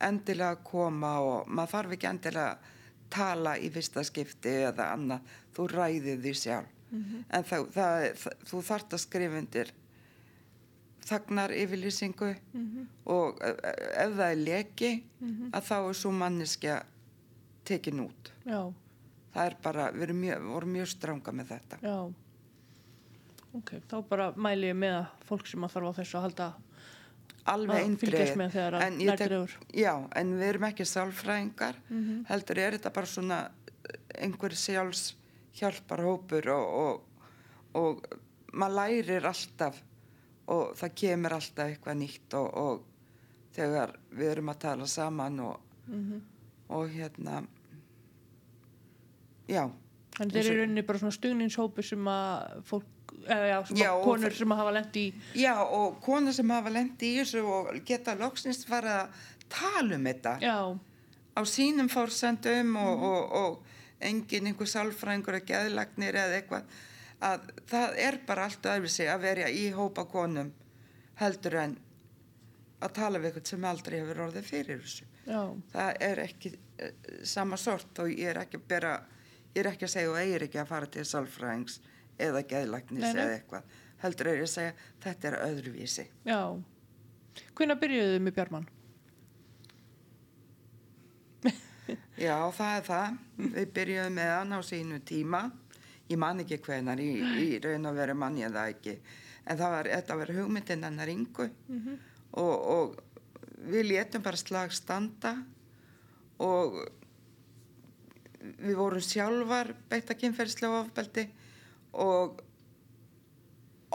endilega 0.04 0.60
koma 0.68 1.18
og 1.24 1.48
maður 1.50 1.74
þarf 1.74 1.96
ekki 1.98 2.10
endilega 2.12 2.74
tala 3.12 3.56
í 3.58 3.70
fyrsta 3.72 4.04
skipti 4.06 4.52
eða 4.68 4.92
annað, 4.94 5.36
þú 5.56 5.68
ræðir 5.72 6.20
því 6.24 6.34
sjálf. 6.38 6.74
En 6.88 7.44
það, 7.44 7.66
það, 7.76 8.06
það, 8.16 8.44
þú 8.48 8.60
þarft 8.64 8.94
að 8.96 9.02
skrifa 9.04 9.40
undir 9.42 9.72
þagnar 11.08 11.54
yfirlýsingu 11.56 12.30
mhm, 12.36 12.86
og 13.12 13.40
ef 13.44 13.60
ef 13.64 14.14
það 14.18 14.30
er 14.30 14.42
leki 14.42 14.92
mhm, 15.20 15.50
að 15.56 15.68
þá 15.70 15.76
er 15.78 15.98
svo 16.02 16.14
manneskja 16.16 16.78
tekin 17.68 18.00
út. 18.06 18.32
Já, 18.48 18.62
það 19.36 19.50
er 19.52 19.56
bara, 19.64 19.90
við 19.96 20.08
erum 20.08 20.22
mjög, 20.24 20.48
vorum 20.54 20.74
mjög 20.78 20.88
stranga 20.94 21.34
með 21.40 21.52
þetta. 21.54 21.80
Já, 21.84 21.98
ok, 23.58 23.74
þá 23.90 23.96
bara 24.10 24.30
mæli 24.36 24.72
ég 24.72 24.78
með 24.80 24.98
fólk 25.28 25.48
sem 25.50 25.64
að 25.68 25.76
þarf 25.76 25.92
á 25.92 25.98
þessu 26.00 26.18
að 26.20 26.26
halda 26.28 26.48
alveg 27.48 27.84
eindrið 27.86 28.34
en 28.84 28.98
en 30.20 30.34
við 30.38 30.48
erum 30.50 30.66
ekki 30.68 30.86
sálfræðingar. 30.86 31.76
Mhm. 31.90 32.26
heldur 32.28 32.58
er 32.60 32.76
þetta 32.78 32.94
bara 32.94 33.06
svona 33.08 33.38
einhver 34.18 34.52
sjálfs 34.56 35.14
hjálpar 35.58 36.02
hópur 36.04 36.50
og, 36.54 36.66
og, 36.82 37.02
og 37.74 38.04
maður 38.54 38.76
lærir 38.76 39.26
alltaf 39.26 39.80
og 40.48 40.76
það 40.80 40.94
kemur 40.96 41.34
alltaf 41.38 41.68
eitthvað 41.72 41.98
nýtt 42.02 42.34
og, 42.40 42.58
og 42.58 42.84
þegar 43.56 43.96
við 44.12 44.32
erum 44.32 44.50
að 44.54 44.60
tala 44.60 44.88
saman 44.88 45.40
og, 45.40 45.60
Mhm. 45.88 46.22
og 46.70 46.90
hérna 46.92 47.48
já, 49.48 49.64
En 50.20 50.30
þeir 50.34 50.40
og- 50.42 50.52
eru 50.52 50.62
rauninni 50.64 50.82
bara 50.88 51.00
svona 51.00 51.14
stuðningshópi 51.14 51.84
sem 51.86 52.08
að 52.10 52.64
fólk 52.66 53.14
eða 53.28 53.48
já, 53.52 53.58
Já, 53.78 53.90
og 53.94 54.04
konur 54.08 54.34
sem 54.34 54.52
hafa 54.52 54.72
lent 54.74 54.96
í 54.98 55.06
Já, 55.36 55.54
og 55.64 56.00
konur 56.02 56.34
sem 56.34 56.50
hafa 56.50 56.70
lendi 56.74 57.12
í 57.16 57.20
þessu 57.22 57.44
og 57.46 57.72
geta 57.86 58.16
loksins 58.16 58.66
fara 58.66 58.96
að 59.04 59.10
tala 59.50 59.96
um 59.96 60.04
þetta. 60.10 60.34
Já, 60.42 60.58
á 61.38 61.42
sínum 61.46 61.90
fórsendum 61.90 62.76
og, 62.82 63.04
og, 63.04 63.32
og 63.32 63.64
engin 64.02 64.48
einhver 64.52 64.68
sálfræðingur 64.70 65.38
að 65.40 65.46
geðlagnir 65.52 66.16
eða 66.18 66.40
eitthvað 66.42 66.64
að 67.28 67.48
það 67.70 67.96
er 68.08 68.18
bara 68.28 68.44
allt 68.46 68.66
öðruvísi 68.70 69.08
að 69.10 69.22
vera 69.26 69.48
í 69.50 69.68
hópa 69.74 70.04
konum 70.10 70.52
heldur 71.18 71.56
en 71.64 71.78
að 72.82 72.92
tala 72.94 73.18
við 73.20 73.32
eitthvað 73.32 73.48
sem 73.54 73.64
aldrei 73.66 74.00
hefur 74.00 74.20
orðið 74.28 74.50
fyrir 74.52 74.82
þessu. 74.84 75.06
já, 75.26 75.40
Það 75.74 76.02
er 76.10 76.20
ekki 76.28 76.52
uh, 76.54 76.92
sama 77.26 77.58
sort 77.58 78.00
og 78.04 78.12
ég 78.14 78.30
er 78.36 78.42
ekki 78.44 78.60
að 78.62 78.68
bera, 78.70 78.92
ég 79.58 79.65
er 79.65 79.72
ekki 79.74 79.88
að 79.89 79.93
segja 79.96 80.13
og 80.13 80.22
eigir 80.22 80.48
ekki 80.48 80.62
að 80.62 80.72
fara 80.72 80.89
til 80.93 81.06
sálfræðings 81.10 81.82
eða 82.22 82.46
geðlagnis 82.48 83.10
eða 83.12 83.36
eitthvað. 83.36 83.78
Heldur 84.02 84.30
er 84.30 84.41
ég 84.41 84.48
að 84.48 84.54
segja 84.54 84.74
þetta 85.04 85.32
er 85.32 85.39
öðruvísi. 85.50 86.08
já 86.28 86.41
hvenær 87.58 87.80
byrjuðu 87.82 88.20
með 88.24 88.36
Bjarmann? 88.38 88.67
Já, 92.28 92.36
það 92.54 92.74
er 92.74 92.86
það. 92.88 93.17
Við 93.38 93.72
byrjuðum 93.78 94.17
með 94.17 94.32
hann 94.34 94.58
á 94.58 94.60
sínu 94.65 95.00
tíma. 95.08 95.41
Ég 96.08 96.20
man 96.22 96.41
ekki 96.43 96.60
hvenar, 96.63 97.02
í, 97.04 97.10
í 97.43 97.48
raun 97.63 97.89
og 97.89 97.98
veru 97.98 98.15
mann 98.17 98.39
ég 98.39 98.54
það 98.56 98.72
ekki. 98.76 98.96
En 99.48 99.60
það 99.60 99.74
var, 99.76 99.89
þetta 99.96 100.17
var 100.22 100.34
hugmyndin 100.38 100.86
hennar 100.88 101.12
yngu 101.12 101.46
og, 102.38 102.56
og 102.74 102.98
við 103.72 103.89
létum 103.91 104.24
bara 104.24 104.39
slag 104.39 104.74
standa 104.76 105.34
og 106.43 106.76
við 108.60 108.78
vorum 108.80 109.04
sjálfar 109.04 109.74
beitt 109.90 110.12
að 110.12 110.22
kynferðislega 110.24 110.82
ofbeldi 110.84 111.26
og 111.98 112.42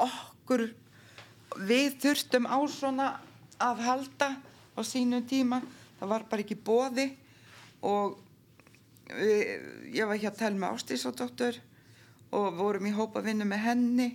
okkur, 0.02 0.66
við 1.68 1.98
þurftum 2.02 2.48
á 2.48 2.58
svona 2.72 3.08
að 3.62 3.84
halda 3.86 4.30
á 4.74 4.80
sínum 4.86 5.24
tíma. 5.28 5.60
Það 6.00 6.12
var 6.14 6.24
bara 6.30 6.44
ekki 6.44 6.58
bóði 6.58 7.10
og 7.86 8.16
við, 9.12 9.52
ég 9.94 10.08
var 10.08 10.18
hér 10.18 10.32
að 10.32 10.40
tala 10.40 10.58
með 10.58 10.78
Ástísóttur 10.78 11.60
og 12.32 12.56
vorum 12.56 12.88
í 12.88 12.94
hópa 12.96 13.22
vinnu 13.24 13.46
með 13.46 13.64
henni 13.66 14.08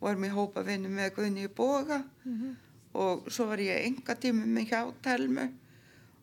vorum 0.00 0.26
í 0.26 0.32
hópa 0.32 0.62
vinnu 0.66 0.90
með 0.92 1.14
Guðni 1.16 1.46
í 1.48 1.52
Boga 1.54 2.02
og 2.98 3.26
svo 3.30 3.48
var 3.50 3.62
ég 3.62 3.86
enga 3.86 4.14
tími 4.14 4.46
með 4.46 4.70
hjá 4.72 4.82
telmu 5.02 5.48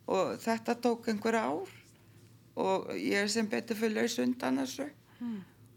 og 0.08 0.38
þetta 0.42 0.78
tók 0.80 1.10
einhver 1.12 1.36
ár 1.36 1.74
og 2.56 2.92
ég 2.96 3.20
er 3.20 3.32
sem 3.32 3.48
betur 3.52 3.78
fyrir 3.80 4.02
laus 4.02 4.18
undan 4.24 4.62
þessu. 4.62 4.88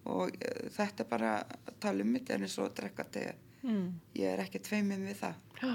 Og 0.08 0.36
eh, 0.40 0.68
þetta 0.74 1.04
er 1.04 1.10
bara 1.10 1.32
að 1.42 1.78
tala 1.82 2.04
um 2.04 2.12
mitt 2.14 2.30
en 2.30 2.46
eins 2.46 2.58
og 2.62 2.74
drekka 2.76 3.06
te. 3.12 3.28
Mm. 3.58 3.98
ég 4.14 4.30
er 4.30 4.44
ekki 4.44 4.60
tveiminn 4.62 5.02
við 5.02 5.16
það. 5.18 5.38
Já, 5.58 5.72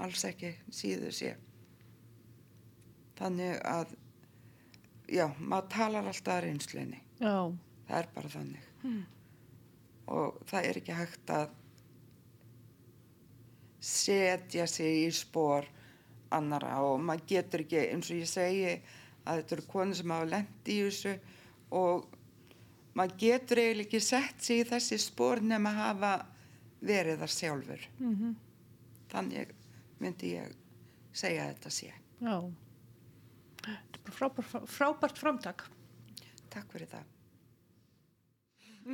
alls 0.00 0.22
ekki 0.24 0.54
síður 0.72 1.12
sé. 1.12 1.34
Þannig 3.18 3.58
að 3.68 3.92
já, 5.12 5.26
maður 5.38 5.68
talar 5.74 6.08
alltaf 6.08 6.38
að 6.38 6.46
reynslunni. 6.46 7.02
Já, 7.20 7.52
það 7.90 7.98
er 7.98 8.08
bara 8.14 8.32
þannig. 8.32 8.70
Og 10.14 10.40
það 10.48 10.70
er 10.70 10.80
ekki 10.80 10.96
hægt 10.96 11.34
að 11.36 11.52
setja 13.84 14.66
sig 14.66 15.04
í 15.04 15.08
spór 15.12 15.68
annara 16.32 16.78
og 16.82 17.02
maður 17.04 17.26
getur 17.34 17.64
ekki 17.64 17.82
eins 17.84 18.10
og 18.10 18.22
ég 18.22 18.30
segi 18.30 18.74
að 19.24 19.40
þetta 19.40 19.56
eru 19.56 19.66
konur 19.72 19.98
sem 19.98 20.12
hafa 20.14 20.28
lent 20.30 20.70
í 20.70 20.76
þessu 20.84 21.14
og 21.74 22.08
maður 22.94 23.16
getur 23.24 23.60
eiginlega 23.62 23.86
ekki 23.88 24.00
sett 24.04 24.44
sig 24.44 24.62
í 24.62 24.68
þessi 24.68 24.98
spór 25.02 25.42
nema 25.42 25.72
að 25.72 25.80
hafa 25.82 26.12
verið 26.84 27.22
þar 27.22 27.32
sjálfur. 27.38 27.86
Mhm, 27.98 28.34
þannig 29.14 29.54
myndi 30.02 30.34
ég 30.34 30.52
segja 31.14 31.48
þetta 31.52 31.72
sé. 31.72 31.90
Já. 32.20 32.36
Þetta 33.64 33.98
er 33.98 34.04
bara 34.04 34.18
frábært, 34.18 34.68
frábært 34.68 35.18
framtak. 35.18 35.66
Takk 36.52 36.70
fyrir 36.74 36.90
það. 36.92 37.10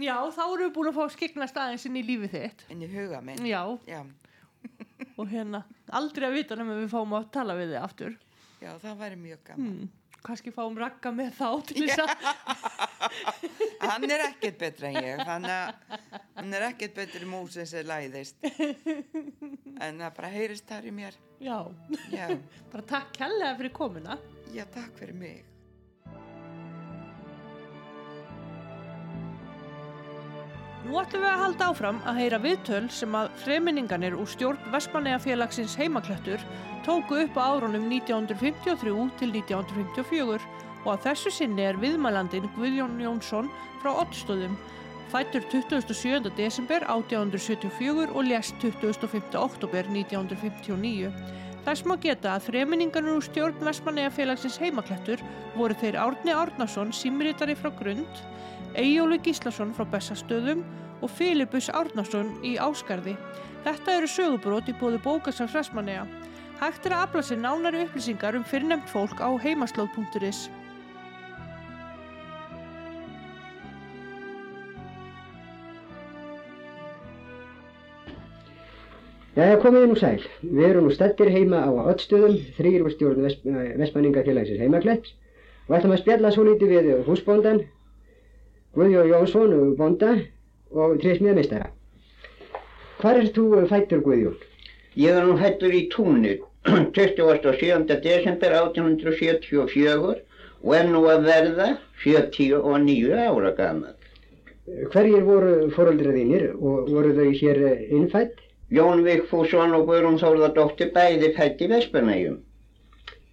Já, 0.01 0.15
þá 0.31 0.43
erum 0.47 0.69
við 0.69 0.75
búin 0.77 0.89
að 0.93 0.99
fá 1.01 1.03
að 1.03 1.15
skiknast 1.17 1.57
aðeins 1.59 1.87
inn 1.89 1.99
í 1.99 2.03
lífið 2.07 2.35
þitt. 2.37 2.61
En 2.71 2.83
í 2.87 2.89
huga 2.93 3.19
minn. 3.27 3.43
Já, 3.49 3.63
já, 3.91 4.05
og 5.19 5.31
hérna 5.33 5.65
aldrei 5.99 6.29
að 6.29 6.37
vita 6.39 6.59
nema 6.59 6.77
við 6.79 6.93
fáum 6.93 7.17
að 7.19 7.27
tala 7.35 7.57
við 7.59 7.73
þig 7.75 7.81
aftur. 7.83 8.15
Já, 8.61 8.71
það 8.79 9.01
væri 9.01 9.19
mjög 9.19 9.43
gaman. 9.49 9.73
Hmm. 9.81 9.89
Kannski 10.27 10.53
fáum 10.55 10.79
ragga 10.79 11.13
með 11.15 11.33
þá 11.39 11.49
til 11.69 11.85
þess 11.85 12.03
að 12.05 12.11
hann 13.91 14.07
er 14.11 14.27
ekkert 14.29 14.59
betur 14.61 14.89
en 14.91 14.99
ég 15.01 15.23
þannig 15.29 15.55
að 15.57 16.09
hann 16.39 16.59
er 16.59 16.67
ekkert 16.71 16.97
betur 17.01 17.27
í 17.27 17.31
músin 17.31 17.69
sem 17.69 17.87
læðist. 17.89 18.41
En 19.81 20.03
það 20.03 20.17
bara 20.19 20.33
heyrist 20.33 20.69
þar 20.69 20.91
í 20.91 20.97
mér. 20.97 21.17
Já, 21.41 21.59
já, 22.13 22.27
bara 22.73 22.89
takk 22.97 23.15
kærlega 23.17 23.57
fyrir 23.63 23.77
komuna. 23.77 24.19
Já, 24.53 24.67
takk 24.75 24.93
fyrir 24.99 25.17
mig 25.17 25.60
Nú 30.91 30.99
ætlum 30.99 31.23
við 31.23 31.31
að 31.31 31.43
halda 31.45 31.67
áfram 31.71 31.99
að 32.11 32.17
heyra 32.19 32.39
viðtöl 32.43 32.87
sem 32.91 33.13
að 33.15 33.29
freminninganir 33.45 34.15
úr 34.19 34.27
stjórn 34.27 34.73
Vestmanneafélagsins 34.73 35.77
heimaklættur 35.79 36.43
tóku 36.83 37.21
upp 37.23 37.37
á 37.39 37.47
árunum 37.47 37.85
1953 37.95 39.05
til 39.21 39.31
1954 39.37 40.49
og 40.81 40.89
að 40.91 41.05
þessu 41.05 41.31
sinni 41.37 41.63
er 41.69 41.79
viðmælandin 41.79 42.49
Guðjón 42.57 42.99
Jónsson 43.05 43.53
frá 43.79 43.93
Ottstöðum, 44.03 44.57
fættur 45.15 45.47
27. 45.53 46.27
desember 46.35 46.83
1874 46.83 48.11
og 48.11 48.27
lést 48.27 48.59
25. 48.59 49.39
oktober 49.39 49.87
1959. 49.95 51.15
Þess 51.69 51.87
má 51.87 51.95
geta 52.03 52.35
að 52.35 52.49
þreminningarnir 52.49 53.21
úr 53.21 53.29
stjórn 53.31 53.63
Vestmanneafélagsins 53.63 54.59
heimaklættur 54.59 55.23
voru 55.55 55.79
þeir 55.85 56.03
Árni 56.03 56.35
Árnason, 56.35 56.91
símritari 56.91 57.55
frá 57.55 57.71
Grund, 57.79 58.27
Eyjólu 58.79 59.19
Gíslason 59.25 59.75
frá 59.77 59.87
Bessastöðum 59.93 60.65
og 61.01 61.11
Filipus 61.11 61.69
Árnason 61.75 62.33
í 62.47 62.57
Áskarði. 62.61 63.17
Þetta 63.65 63.99
eru 63.99 64.09
sögubrót 64.09 64.71
í 64.71 64.77
bóðu 64.81 65.03
bókasafs 65.05 65.57
Vestmanneja. 65.59 66.07
Hægt 66.61 66.87
er 66.87 66.97
að 66.97 67.05
afla 67.07 67.23
sér 67.25 67.41
nánari 67.41 67.85
upplýsingar 67.87 68.37
um 68.37 68.45
fyrrnemt 68.45 68.89
fólk 68.93 69.21
á 69.21 69.29
heimaslóð.is. 69.41 70.49
Jæja, 79.41 79.57
komið 79.63 79.85
nú 79.89 79.97
sæl. 79.97 80.21
Við 80.43 80.65
erum 80.67 80.89
nú 80.89 80.93
stættir 80.93 81.31
heima 81.33 81.63
á 81.65 81.71
Ottstöðum, 81.71 82.35
þrýr 82.59 82.83
úr 82.85 82.93
stjórn 82.93 83.25
Vest, 83.25 83.45
Vestmanningafélagsins 83.47 84.61
heimaklætt 84.61 85.13
og 85.69 85.77
ætlum 85.79 85.95
að 85.95 86.03
spjalla 86.03 86.33
svo 86.35 86.45
lítið 86.49 86.73
við 86.75 86.89
húsbóndan, 87.07 87.63
Guðjón 88.77 89.09
Jónsson 89.11 89.53
og 89.57 89.71
bónda 89.79 90.13
og 90.71 91.01
trésmiðamistara. 91.03 91.73
Hvar 93.01 93.19
er 93.19 93.31
þú 93.35 93.65
fættur 93.71 94.03
Guðjón? 94.05 94.37
Ég 94.95 95.17
er 95.17 95.27
nú 95.27 95.35
hættur 95.41 95.75
í 95.75 95.89
túnni 95.91 96.37
27. 96.67 97.97
desember 98.07 98.55
1874 98.61 100.21
og 100.63 100.75
er 100.77 100.87
nú 100.93 101.01
að 101.09 101.27
verða 101.27 101.67
79 102.05 103.17
ára 103.17 103.51
gammal. 103.59 103.97
Hverjir 104.93 105.27
voru 105.27 105.55
fóröldra 105.75 106.15
þínir 106.15 106.47
og 106.53 106.93
voru 106.93 107.17
þau 107.17 107.31
hér 107.41 107.63
innfætt? 107.97 108.39
Jón 108.71 109.03
Vigfússon 109.03 109.75
og 109.75 109.89
Guðrún 109.89 110.21
Þórðardóttir 110.21 110.93
bæði 110.95 111.33
fætt 111.35 111.65
í 111.65 111.71
Vespanægjum. 111.73 112.39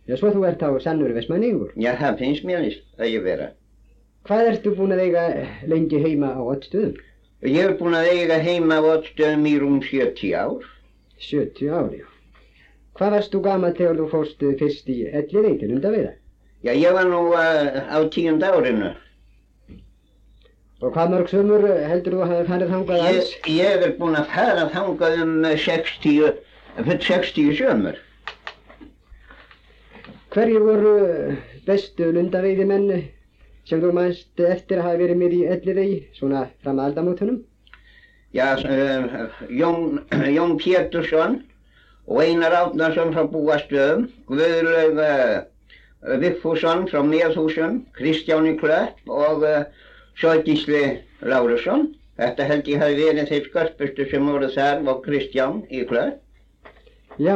Já, 0.07 0.15
svo 0.17 0.31
þú 0.33 0.47
ert 0.49 0.63
á 0.65 0.73
sannur 0.81 1.13
vestmanningur. 1.13 1.75
Já, 1.77 1.91
það 1.99 2.21
finnst 2.23 2.47
mér 2.47 2.65
að 2.97 3.11
ég 3.11 3.25
vera. 3.27 3.51
Hvað 4.27 4.49
ertu 4.51 4.73
búin 4.75 4.91
að 4.91 5.01
eiga 5.05 5.23
lengi 5.71 5.99
heima 6.03 6.33
á 6.35 6.41
Ottstöðum? 6.43 6.97
Ég 7.47 7.63
er 7.63 7.75
búin 7.79 7.95
að 7.95 8.09
eiga 8.11 8.37
heima 8.43 8.79
á 8.79 8.83
Ottstöðum 8.97 9.45
í 9.47 9.53
rúm 9.61 9.77
70 9.85 10.33
ár. 10.35 10.65
70 11.23 11.71
ári. 11.71 12.01
Hvað 12.97 13.13
varst 13.15 13.31
þú 13.33 13.41
gama 13.45 13.69
þegar 13.77 13.99
þú 14.01 14.07
fórst 14.11 14.43
fyrst 14.59 14.89
í 14.91 14.97
ellið 15.07 15.59
til 15.61 15.71
undaviða? 15.77 16.13
Já, 16.65 16.71
ég 16.73 16.95
var 16.97 17.07
nú 17.07 17.21
uh, 17.31 17.79
á 17.93 17.97
tíunda 18.11 18.49
árinu. 18.57 18.91
Og 20.81 20.91
hvað 20.93 21.13
mörg 21.13 21.29
sömur 21.31 21.63
heldur 21.89 22.17
þú 22.17 22.23
að 22.25 22.31
hafa 22.33 22.47
farið 22.51 22.73
þangað 22.73 22.99
Ég, 22.99 23.07
alls? 23.13 23.31
ég 23.49 23.85
er 23.87 23.93
búin 24.01 24.17
að 24.17 24.27
fara 24.33 24.65
þangað 24.73 25.21
um 25.23 25.35
uh, 25.45 25.55
60, 25.63 26.41
fyrir 26.81 27.05
60 27.07 27.55
sömur. 27.61 28.01
Hverjir 30.35 30.65
voru 30.67 30.97
bestu 31.69 32.11
lundaveiðimenn 32.17 32.91
sem 32.91 33.05
þú 33.69 33.91
mannst 33.97 34.43
eftir 34.43 34.79
að 34.79 34.87
hafa 34.87 35.01
verið 35.01 35.19
með 35.21 35.35
í 35.37 35.41
ellivegi, 35.55 35.99
svona 36.17 36.45
fram 36.63 36.79
að 36.79 36.89
aldamótunum? 36.91 37.41
Já, 38.35 38.47
uh, 38.63 39.43
Jón, 39.49 40.01
Jón 40.37 40.55
Pétursson 40.61 41.41
og 42.07 42.23
Einar 42.23 42.55
Átnarsson 42.61 43.13
frá 43.15 43.27
Búastöðum, 43.31 44.07
Guðlaug 44.31 45.03
uh, 45.03 46.17
Vigfússon 46.21 46.87
frá 46.87 47.03
Meðhúsum, 47.03 47.81
Kristján 47.97 48.47
í 48.47 48.55
Klöpp 48.59 49.11
og 49.11 49.43
uh, 49.43 49.63
Sjögísli 50.17 51.01
Lárusson 51.27 51.89
Þetta 52.17 52.45
held 52.49 52.69
ég 52.71 52.81
hafi 52.81 52.95
verið 52.97 53.29
þeir 53.29 53.43
skarpustu 53.45 54.05
sem 54.09 54.25
voru 54.25 54.47
þar 54.49 54.79
og 54.89 55.03
Kristján 55.05 55.59
í 55.69 55.83
klöð. 55.89 56.15
Já. 57.21 57.35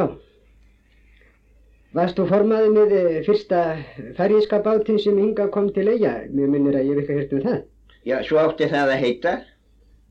Varst 1.92 2.16
þú 2.16 2.24
formaði 2.30 2.68
með 2.72 2.92
eh, 2.96 3.18
fyrsta 3.26 3.58
færjíska 4.16 4.62
bátinn 4.64 4.96
sem 5.02 5.18
hinga 5.20 5.44
kom 5.52 5.66
til 5.76 5.88
eiga? 5.92 6.12
Mér 6.32 6.48
minnir 6.54 6.76
að 6.78 6.86
ég 6.88 6.94
hef 6.96 7.02
ekki 7.04 7.16
hört 7.20 7.32
um 7.36 7.42
það. 7.46 7.58
Já, 8.08 8.16
svo 8.26 8.36
átti 8.42 8.66
það 8.72 8.88
að 8.94 9.02
heita. 9.04 9.32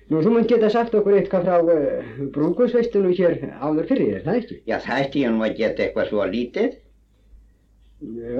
Nú, 0.09 0.19
þú 0.25 0.35
munt 0.35 0.51
geta 0.51 0.73
sagt 0.73 0.99
okkur 0.99 1.15
eitthvað 1.21 1.47
frá 1.47 1.71
uh, 1.71 2.13
brúkusveistunum 2.35 3.15
hér 3.15 3.39
áður 3.63 3.87
fyrir 3.93 4.13
þér, 4.17 4.23
það 4.27 4.39
ekki? 4.41 4.61
Já, 4.67 4.77
það 4.83 5.03
ætti 5.05 5.23
ég 5.23 5.35
nú 5.37 5.47
að 5.47 5.57
geta 5.61 5.85
eitthvað 5.85 6.11
svo 6.11 6.29
lítið. 6.35 6.79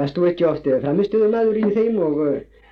Varst 0.02 0.20
þú 0.20 0.32
ekki 0.34 0.50
oft 0.50 0.68
framistuðum 0.84 1.40
aður 1.40 1.64
í 1.64 1.76
þeim 1.78 2.04
og, 2.04 2.24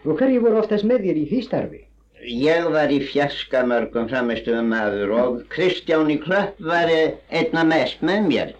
og 0.03 0.19
hverju 0.19 0.43
voru 0.43 0.59
oftast 0.65 0.87
með 0.89 1.07
þér 1.07 1.23
í 1.23 1.27
því 1.31 1.45
starfi? 1.47 1.86
Ég 2.25 2.65
var 2.73 2.89
í 2.89 2.97
fjarska 3.05 3.61
mörgum 3.69 4.07
framistöðum 4.09 4.71
maður 4.73 5.11
og 5.21 5.41
Kristján 5.53 6.09
í 6.09 6.17
Klöpp 6.23 6.57
var 6.65 6.89
eh, 6.89 7.17
einna 7.29 7.63
mest 7.67 8.01
með 8.01 8.23
mér. 8.31 8.53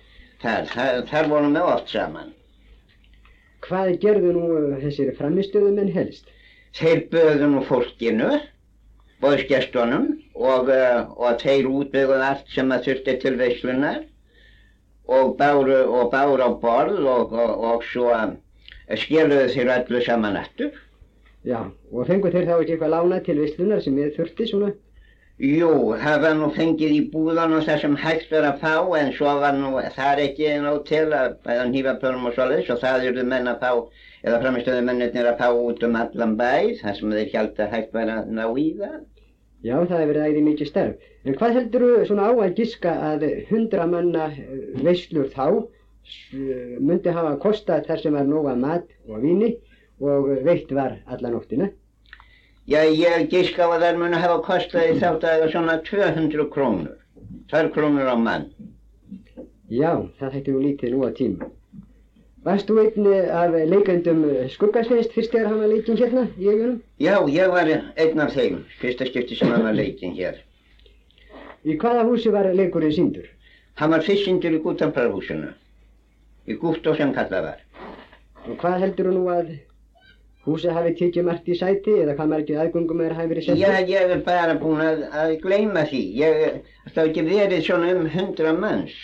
Þar, 0.43 0.67
þar, 0.73 0.99
þar 1.09 1.29
vorum 1.31 1.55
við 1.57 1.69
oft 1.71 1.89
saman. 1.89 2.33
Hvað 3.65 3.95
gerðu 4.03 4.33
nú 4.35 4.49
þessir 4.83 5.09
framistuðumenn 5.17 5.89
helst? 5.95 6.29
Þeir 6.77 7.01
böðu 7.11 7.49
nú 7.55 7.63
fólkinu, 7.65 8.29
bóðsgestunum 9.23 10.05
og, 10.35 10.69
uh, 10.69 11.09
og 11.17 11.41
þeir 11.41 11.65
útbygguðu 11.71 12.27
allt 12.27 12.53
sem 12.53 12.69
að 12.71 12.85
þurfti 12.91 13.15
til 13.23 13.33
veislunar 13.39 14.03
og 15.09 15.33
báru, 15.39 15.79
og 15.89 16.11
báru 16.13 16.45
á 16.45 16.51
borð 16.61 17.01
og, 17.01 17.33
og, 17.33 17.53
og 17.71 17.87
svo 17.89 18.11
skiluðu 19.01 19.49
þeir 19.55 19.73
öllu 19.79 20.03
saman 20.05 20.37
aftur. 20.37 20.77
Já, 21.45 21.59
og 21.93 22.07
fengu 22.07 22.29
þeir 22.33 22.45
þá 22.49 22.55
ekki 22.61 22.73
eitthvað 22.75 22.91
lána 22.93 23.17
til 23.25 23.37
vislunar 23.39 23.81
sem 23.83 23.97
ég 24.01 24.15
þurfti 24.17 24.47
svona? 24.49 24.71
Jú, 25.37 25.69
það 26.01 26.21
var 26.23 26.33
nú 26.39 26.47
fengið 26.55 26.93
í 26.97 27.01
búðan 27.13 27.53
og 27.53 27.65
það 27.67 27.81
sem 27.83 27.95
hægt 28.01 28.31
var 28.33 28.47
að 28.49 28.61
fá 28.63 28.71
en 28.99 29.11
svo 29.13 29.33
var 29.43 29.53
nú 29.53 29.69
þar 29.93 30.21
ekki 30.23 30.47
nóg 30.63 30.79
til 30.87 31.03
að 31.13 31.35
bæða 31.45 31.67
nýfapörnum 31.73 32.25
og 32.25 32.33
svoleiðis 32.33 32.71
og 32.73 32.79
það 32.81 33.05
eruðu 33.11 33.25
menn 33.29 33.51
að 33.51 33.59
fá, 33.61 33.69
eða 34.25 34.39
framistöðu 34.41 34.81
mennir 34.87 35.29
að 35.29 35.37
fá 35.43 35.51
út 35.53 35.85
um 35.85 35.99
allan 36.01 36.33
bæ 36.39 36.49
þar 36.81 36.97
sem 36.97 37.13
þeir 37.13 37.29
held 37.35 37.61
að 37.67 37.71
hægt 37.77 37.93
var 37.93 38.11
að 38.15 38.33
ná 38.39 38.43
í 38.57 38.65
það. 38.81 38.97
Já, 39.67 39.75
það 39.77 39.93
hefur 40.01 40.11
verið 40.13 40.25
æði 40.31 40.41
mikið 40.47 40.67
starf. 40.71 41.07
En 41.25 41.37
hvað 41.37 41.55
heldur 41.59 41.85
þú 41.85 42.05
svona 42.09 42.27
á 42.29 42.31
að 42.33 42.57
giska 42.57 42.91
að 43.11 43.23
hundra 43.51 43.85
manna 43.93 44.27
eh, 44.33 44.67
veislur 44.85 45.29
þá 45.33 45.45
s- 46.07 46.33
myndi 46.81 47.13
hafa 47.13 47.37
kostað 47.45 47.85
þar 47.89 48.01
sem 48.03 48.13
var 48.17 48.25
nóga 48.29 48.57
mat 48.57 48.89
og 49.09 49.21
víni 49.21 49.53
og 49.99 50.31
veitt 50.45 50.71
var 50.71 50.97
alla 51.05 51.33
nóttina? 51.33 51.69
Já, 52.67 52.81
ég 52.83 53.29
gíska 53.31 53.63
að 53.63 53.83
þær 53.85 53.99
munu 54.01 54.17
hafa 54.19 54.39
kostað 54.43 54.89
í 54.91 54.95
þá 54.99 55.19
daga 55.23 55.45
svona 55.51 55.77
200 55.87 56.49
krónur. 56.51 56.97
2 57.51 57.69
krónur 57.71 58.09
á 58.11 58.15
mann. 58.19 58.49
Já, 59.71 60.03
það 60.19 60.33
þætti 60.33 60.55
nú 60.55 60.63
lítið 60.65 60.91
nú 60.93 61.05
á 61.07 61.11
tíma. 61.15 61.47
Varst 62.47 62.67
þú 62.67 62.81
einn 62.83 63.07
eh, 63.11 63.29
af 63.35 63.55
leikandum 63.71 64.21
skuggasveist 64.53 65.15
fyrst 65.15 65.33
þegar 65.33 65.49
hann 65.51 65.61
var 65.63 65.71
leikinn 65.71 65.97
hérna 65.99 66.25
í 66.35 66.49
eigunum? 66.51 66.81
Já, 67.03 67.15
ég 67.27 67.51
var 67.51 67.71
einn 67.71 68.21
af 68.23 68.35
þeim, 68.35 68.61
fyrsta 68.79 69.07
skipti 69.07 69.35
sem 69.35 69.51
hann 69.51 69.65
var 69.67 69.75
leikinn 69.75 70.15
hér. 70.15 70.37
Í 71.67 71.75
hvaða 71.79 72.05
húsi 72.07 72.31
var 72.31 72.47
leikurinn 72.55 72.95
síndur? 72.95 73.27
Hann 73.79 73.91
var 73.95 74.03
fyrst 74.03 74.27
sýndur 74.27 74.55
í 74.55 74.61
Gútanprarhúsinu, 74.63 75.53
í 76.47 76.55
Gúttó 76.61 76.95
sem 76.95 77.11
kallað 77.15 77.49
var. 77.49 77.63
Og 78.47 78.55
hvað 78.61 78.85
heldur 78.85 79.11
þú 79.11 79.17
nú 79.17 79.25
að 79.33 79.51
húsið 80.47 80.77
hafi 80.77 80.93
tekið 81.01 81.27
margt 81.27 81.49
í 81.51 81.57
sæti 81.59 81.95
eða 82.03 82.15
hvað 82.17 82.31
margir 82.33 82.61
aðgöngum 82.63 83.03
er 83.05 83.15
hafi 83.17 83.31
verið 83.33 83.47
sett? 83.47 83.59
Já, 83.59 83.81
ég 83.83 84.13
er 84.15 84.23
bara 84.25 84.55
búinn 84.61 84.83
að, 84.85 85.03
að 85.21 85.33
gleyma 85.43 85.83
því. 85.89 86.03
Ég, 86.21 86.61
það 86.87 87.01
hafi 87.01 87.11
ekki 87.11 87.25
verið 87.27 87.65
svona 87.67 87.91
um 87.95 88.07
hundra 88.13 88.53
manns. 88.55 88.95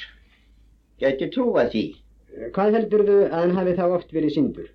Gæti 1.04 1.30
trúa 1.34 1.68
því. 1.74 1.84
Hvað 2.56 2.80
heldur 2.80 3.04
þú 3.10 3.18
að 3.28 3.36
hann 3.38 3.58
hafi 3.60 3.76
þá 3.78 3.84
oft 4.00 4.16
verið 4.16 4.36
síndur? 4.38 4.72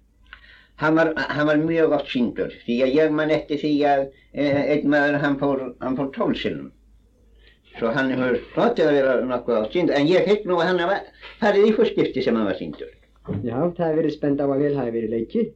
Hann 0.79 0.95
var, 0.95 1.13
hann 1.17 1.47
var 1.47 1.59
mjög 1.59 1.95
oft 1.97 2.11
sýndur, 2.13 2.53
því 2.63 2.75
að 2.85 2.93
ég 2.95 3.15
man 3.19 3.33
eftir 3.35 3.59
því 3.59 3.71
að 3.93 4.03
eh, 4.31 4.61
einn 4.75 4.93
maður 4.93 5.17
hann 5.25 5.39
fór, 5.41 5.63
hann 5.83 5.97
fór 5.99 6.13
tólsinnum. 6.15 6.69
Svo 7.79 7.91
hann 7.97 8.13
hefur 8.15 8.39
hlotið 8.55 8.91
að 8.91 8.99
vera 9.01 9.17
nokkuð 9.27 9.59
oft 9.59 9.75
sýndur, 9.75 9.97
en 9.99 10.07
ég 10.07 10.29
held 10.31 10.47
nú 10.47 10.61
að 10.61 10.71
hann 10.71 10.83
hafa 10.85 11.01
farið 11.41 11.67
í 11.67 11.73
fyrstskipti 11.81 12.23
sem 12.23 12.39
hann 12.39 12.47
var 12.47 12.61
sýndur. 12.61 12.93
Já, 13.43 13.59
það 13.59 13.83
hefur 13.89 13.99
verið 13.99 14.15
spennt 14.15 14.45
á 14.45 14.47
að 14.47 14.63
vel 14.63 14.77
hafi 14.79 14.95
verið 14.95 15.17
leikið. 15.17 15.51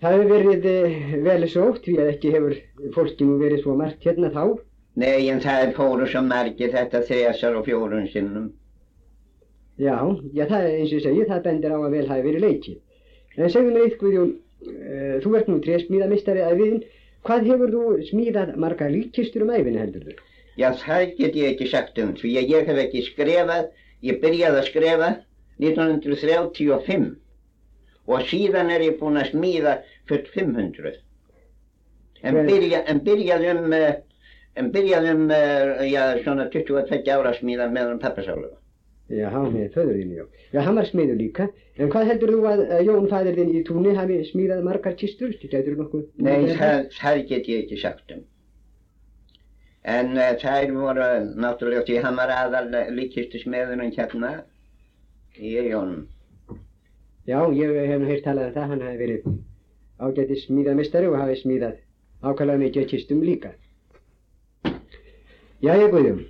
Það 0.00 0.14
hefur 0.16 0.30
verið 0.32 0.66
eh, 0.70 1.10
vel 1.24 1.46
sótt 1.52 1.88
að 1.92 2.06
ekki 2.14 2.30
hefur 2.32 2.54
fólki 2.94 3.26
nú 3.28 3.34
verið 3.40 3.58
svo 3.64 3.74
margt 3.76 4.06
hérna 4.06 4.30
þá. 4.32 4.44
Nei, 5.00 5.28
en 5.28 5.42
það 5.44 5.74
fóru 5.76 6.06
svo 6.08 6.22
margir 6.24 6.72
þetta 6.72 7.02
þrjásar 7.04 7.58
og 7.58 7.66
fjórun 7.66 8.08
sinnum. 8.08 8.46
Já, 9.80 9.96
já, 10.32 10.44
það 10.48 10.64
er 10.64 10.78
eins 10.78 10.94
og 10.94 10.96
ég 10.96 11.04
segi, 11.04 11.26
það 11.28 11.44
bendir 11.44 11.76
á 11.76 11.78
að 11.78 11.92
vel 11.96 12.06
hafi 12.08 12.26
verið 12.26 12.46
leikið. 12.46 12.80
En 13.36 13.52
segðu 13.52 13.74
mér 13.74 13.86
eitt 13.86 14.00
Guðjón, 14.00 14.32
uh, 14.72 15.14
þú 15.24 15.36
ert 15.38 15.52
nú 15.52 15.60
trésmíðamistari 15.68 16.42
að 16.44 16.58
viðin, 16.60 16.82
hvað 17.28 17.48
hefur 17.52 17.76
þú 17.76 17.84
smíðað 18.08 18.56
marga 18.64 18.90
líkkistur 18.92 19.44
um 19.44 19.52
æfinni 19.52 19.84
heldur 19.84 20.08
þú? 20.08 20.18
Já, 20.60 20.68
það 20.80 21.06
get 21.20 21.40
ég 21.40 21.54
ekki 21.54 21.68
sagt 21.70 22.00
um, 22.00 22.16
því 22.16 22.34
að 22.40 22.54
ég 22.56 22.72
hef 22.72 22.84
ekki 22.86 23.04
skrefað, 23.06 23.70
ég 24.04 24.20
byrjaði 24.24 24.60
að 24.64 24.68
skrefa 24.72 25.10
1935 25.60 27.12
og 28.10 28.26
síðan 28.30 28.72
er 28.74 28.84
ég 28.88 28.98
búinn 29.00 29.20
að 29.20 29.30
smíða 29.32 29.76
fyrir 30.10 30.30
500. 30.34 31.00
En, 32.20 32.38
byrja, 32.46 32.82
en 32.90 33.02
byrjaði 33.04 33.52
um, 33.54 33.74
eh, 33.76 33.92
en 34.60 34.72
byrjaði 34.74 35.12
um, 35.16 35.28
eh, 35.32 35.84
já, 35.88 36.02
svona 36.24 36.48
22 36.52 37.14
ára 37.14 37.32
að 37.32 37.38
smíða 37.40 37.70
meðan 37.72 38.02
pappasálu. 38.02 38.50
Já, 39.10 39.30
með 39.50 39.72
föðurinn, 39.74 40.12
já. 40.14 40.26
Já, 40.54 40.60
hann 40.62 40.76
var 40.78 40.86
smiður 40.86 41.16
líka. 41.18 41.48
En 41.80 41.88
hvað 41.90 42.10
heldur 42.12 42.30
þú 42.30 42.42
að, 42.46 42.60
að 42.76 42.84
Jón 42.86 43.08
fæðir 43.10 43.38
þinn 43.40 43.54
í 43.58 43.62
túni 43.66 43.94
hafi 43.96 44.18
smíðað 44.28 44.60
margar 44.66 44.94
kistur? 45.00 45.32
Gætur 45.40 45.74
þú 45.74 45.80
nokkuð? 45.80 46.04
Nei, 46.22 46.52
það, 46.60 46.84
það 46.98 47.22
get 47.32 47.50
ég 47.50 47.64
ekki 47.64 47.80
sagt 47.80 48.14
um. 48.14 48.22
En 49.90 50.12
uh, 50.14 50.30
þær 50.38 50.74
voru 50.76 51.08
náttúrulega 51.40 51.86
því 51.88 51.98
hann 52.04 52.20
var 52.20 52.34
aðal 52.36 52.66
líkistu 52.94 53.40
smeðurinn 53.42 53.94
hérna 53.96 54.34
í 55.40 55.56
eigunum. 55.58 56.06
Já, 57.30 57.38
ég 57.54 57.70
hef 57.86 58.00
nú 58.02 58.08
heyrt 58.08 58.24
talað 58.26 58.48
um 58.48 58.54
það, 58.56 58.70
hann 58.70 58.80
hafi 58.82 58.98
verið 58.98 59.26
ágætið 60.02 60.38
smíðamistari 60.40 61.10
og 61.10 61.18
hafi 61.20 61.36
smíðað 61.38 61.76
ákvæmlega 62.26 62.62
mikið 62.62 62.82
af 62.82 62.88
kistum 62.90 63.20
líka. 63.22 63.50
Já, 65.62 65.70
ég 65.76 65.92
Guðjón, 65.92 66.24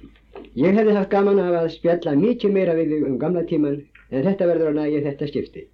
ég 0.61 0.77
hefði 0.77 0.97
haft 0.99 1.13
gaman 1.15 1.41
af 1.41 1.57
að 1.63 1.71
spjalla 1.77 2.15
mikið 2.21 2.53
meira 2.59 2.77
við 2.77 2.93
þig 2.93 3.09
um 3.09 3.17
gamla 3.23 3.47
tíman 3.49 3.81
en 4.11 4.29
þetta 4.29 4.51
verður 4.53 4.73
að 4.75 4.79
nægja 4.81 5.03
þetta 5.09 5.31
skipti. 5.33 5.65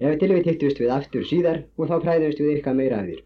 Ef 0.00 0.18
til 0.22 0.32
við 0.32 0.50
hittust 0.50 0.80
við 0.80 0.96
aftur 0.96 1.28
síðar 1.28 1.62
og 1.76 1.90
þá 1.90 1.96
præðumst 2.06 2.40
við 2.40 2.52
eitthvað 2.54 2.80
meira 2.80 3.02
af 3.02 3.10
þér. 3.10 3.22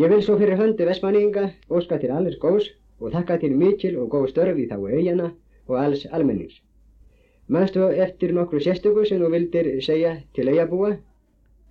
Ég 0.00 0.14
vil 0.14 0.22
svo 0.24 0.40
fyrir 0.40 0.56
höndu 0.62 0.88
Vestmanninga 0.88 1.48
óska 1.68 2.00
til 2.00 2.14
alls 2.16 2.40
góðs 2.40 2.72
og 3.02 3.12
þakka 3.12 3.42
til 3.44 3.52
mikil 3.52 3.98
og 4.00 4.08
góð 4.16 4.30
störf 4.32 4.56
í 4.56 4.70
þá 4.70 4.78
eigana 4.80 5.32
og 5.68 5.76
alls 5.84 6.08
almennings. 6.08 6.56
Manstu 7.52 7.88
eftir 8.04 8.32
nokkru 8.32 8.60
sérstöku 8.64 9.04
sem 9.08 9.20
þú 9.20 9.28
vildir 9.34 9.66
segja 9.84 10.12
til 10.36 10.48
eigabúa? 10.48 10.94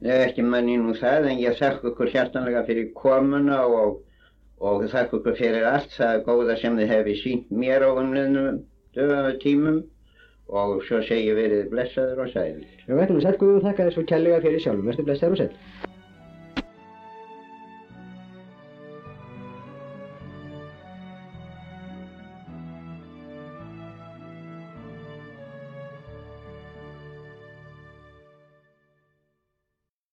Nei, 0.06 0.16
ekki 0.28 0.44
manni 0.46 0.76
nú 0.82 0.94
það, 0.98 1.28
en 1.32 1.42
ég 1.42 1.58
þakka 1.58 1.92
ykkur 1.92 2.12
hjartanlega 2.14 2.64
fyrir 2.68 2.92
komuna 2.98 3.62
og, 3.66 4.00
og 4.62 4.86
þakka 4.92 5.20
ykkur 5.20 5.38
fyrir 5.40 5.66
allt 5.70 5.96
það 5.98 6.24
góða 6.28 6.58
sem 6.62 6.78
þið 6.78 6.94
hefði 6.96 7.16
sínt 7.22 7.56
mér 7.64 7.86
á 7.86 7.90
umliðnum 7.94 8.62
tímum 9.42 9.82
og 10.52 10.82
svo 10.88 11.00
segi 11.08 11.30
ég 11.30 11.38
verið 11.40 11.70
blessaður 11.72 12.26
og 12.26 12.34
sæl. 12.34 12.60
Já, 12.88 12.94
verðum 12.94 13.22
að 13.22 13.26
sæl 13.28 13.38
Guðjón 13.40 13.66
þakka 13.70 13.88
þér 13.88 13.98
svo 13.98 14.06
kærlega 14.14 14.44
fyrir 14.46 14.66
sjálfum. 14.66 14.92
Verður 14.92 15.10
blessaður 15.10 15.38
og 15.38 15.42
sæl. 15.44 15.91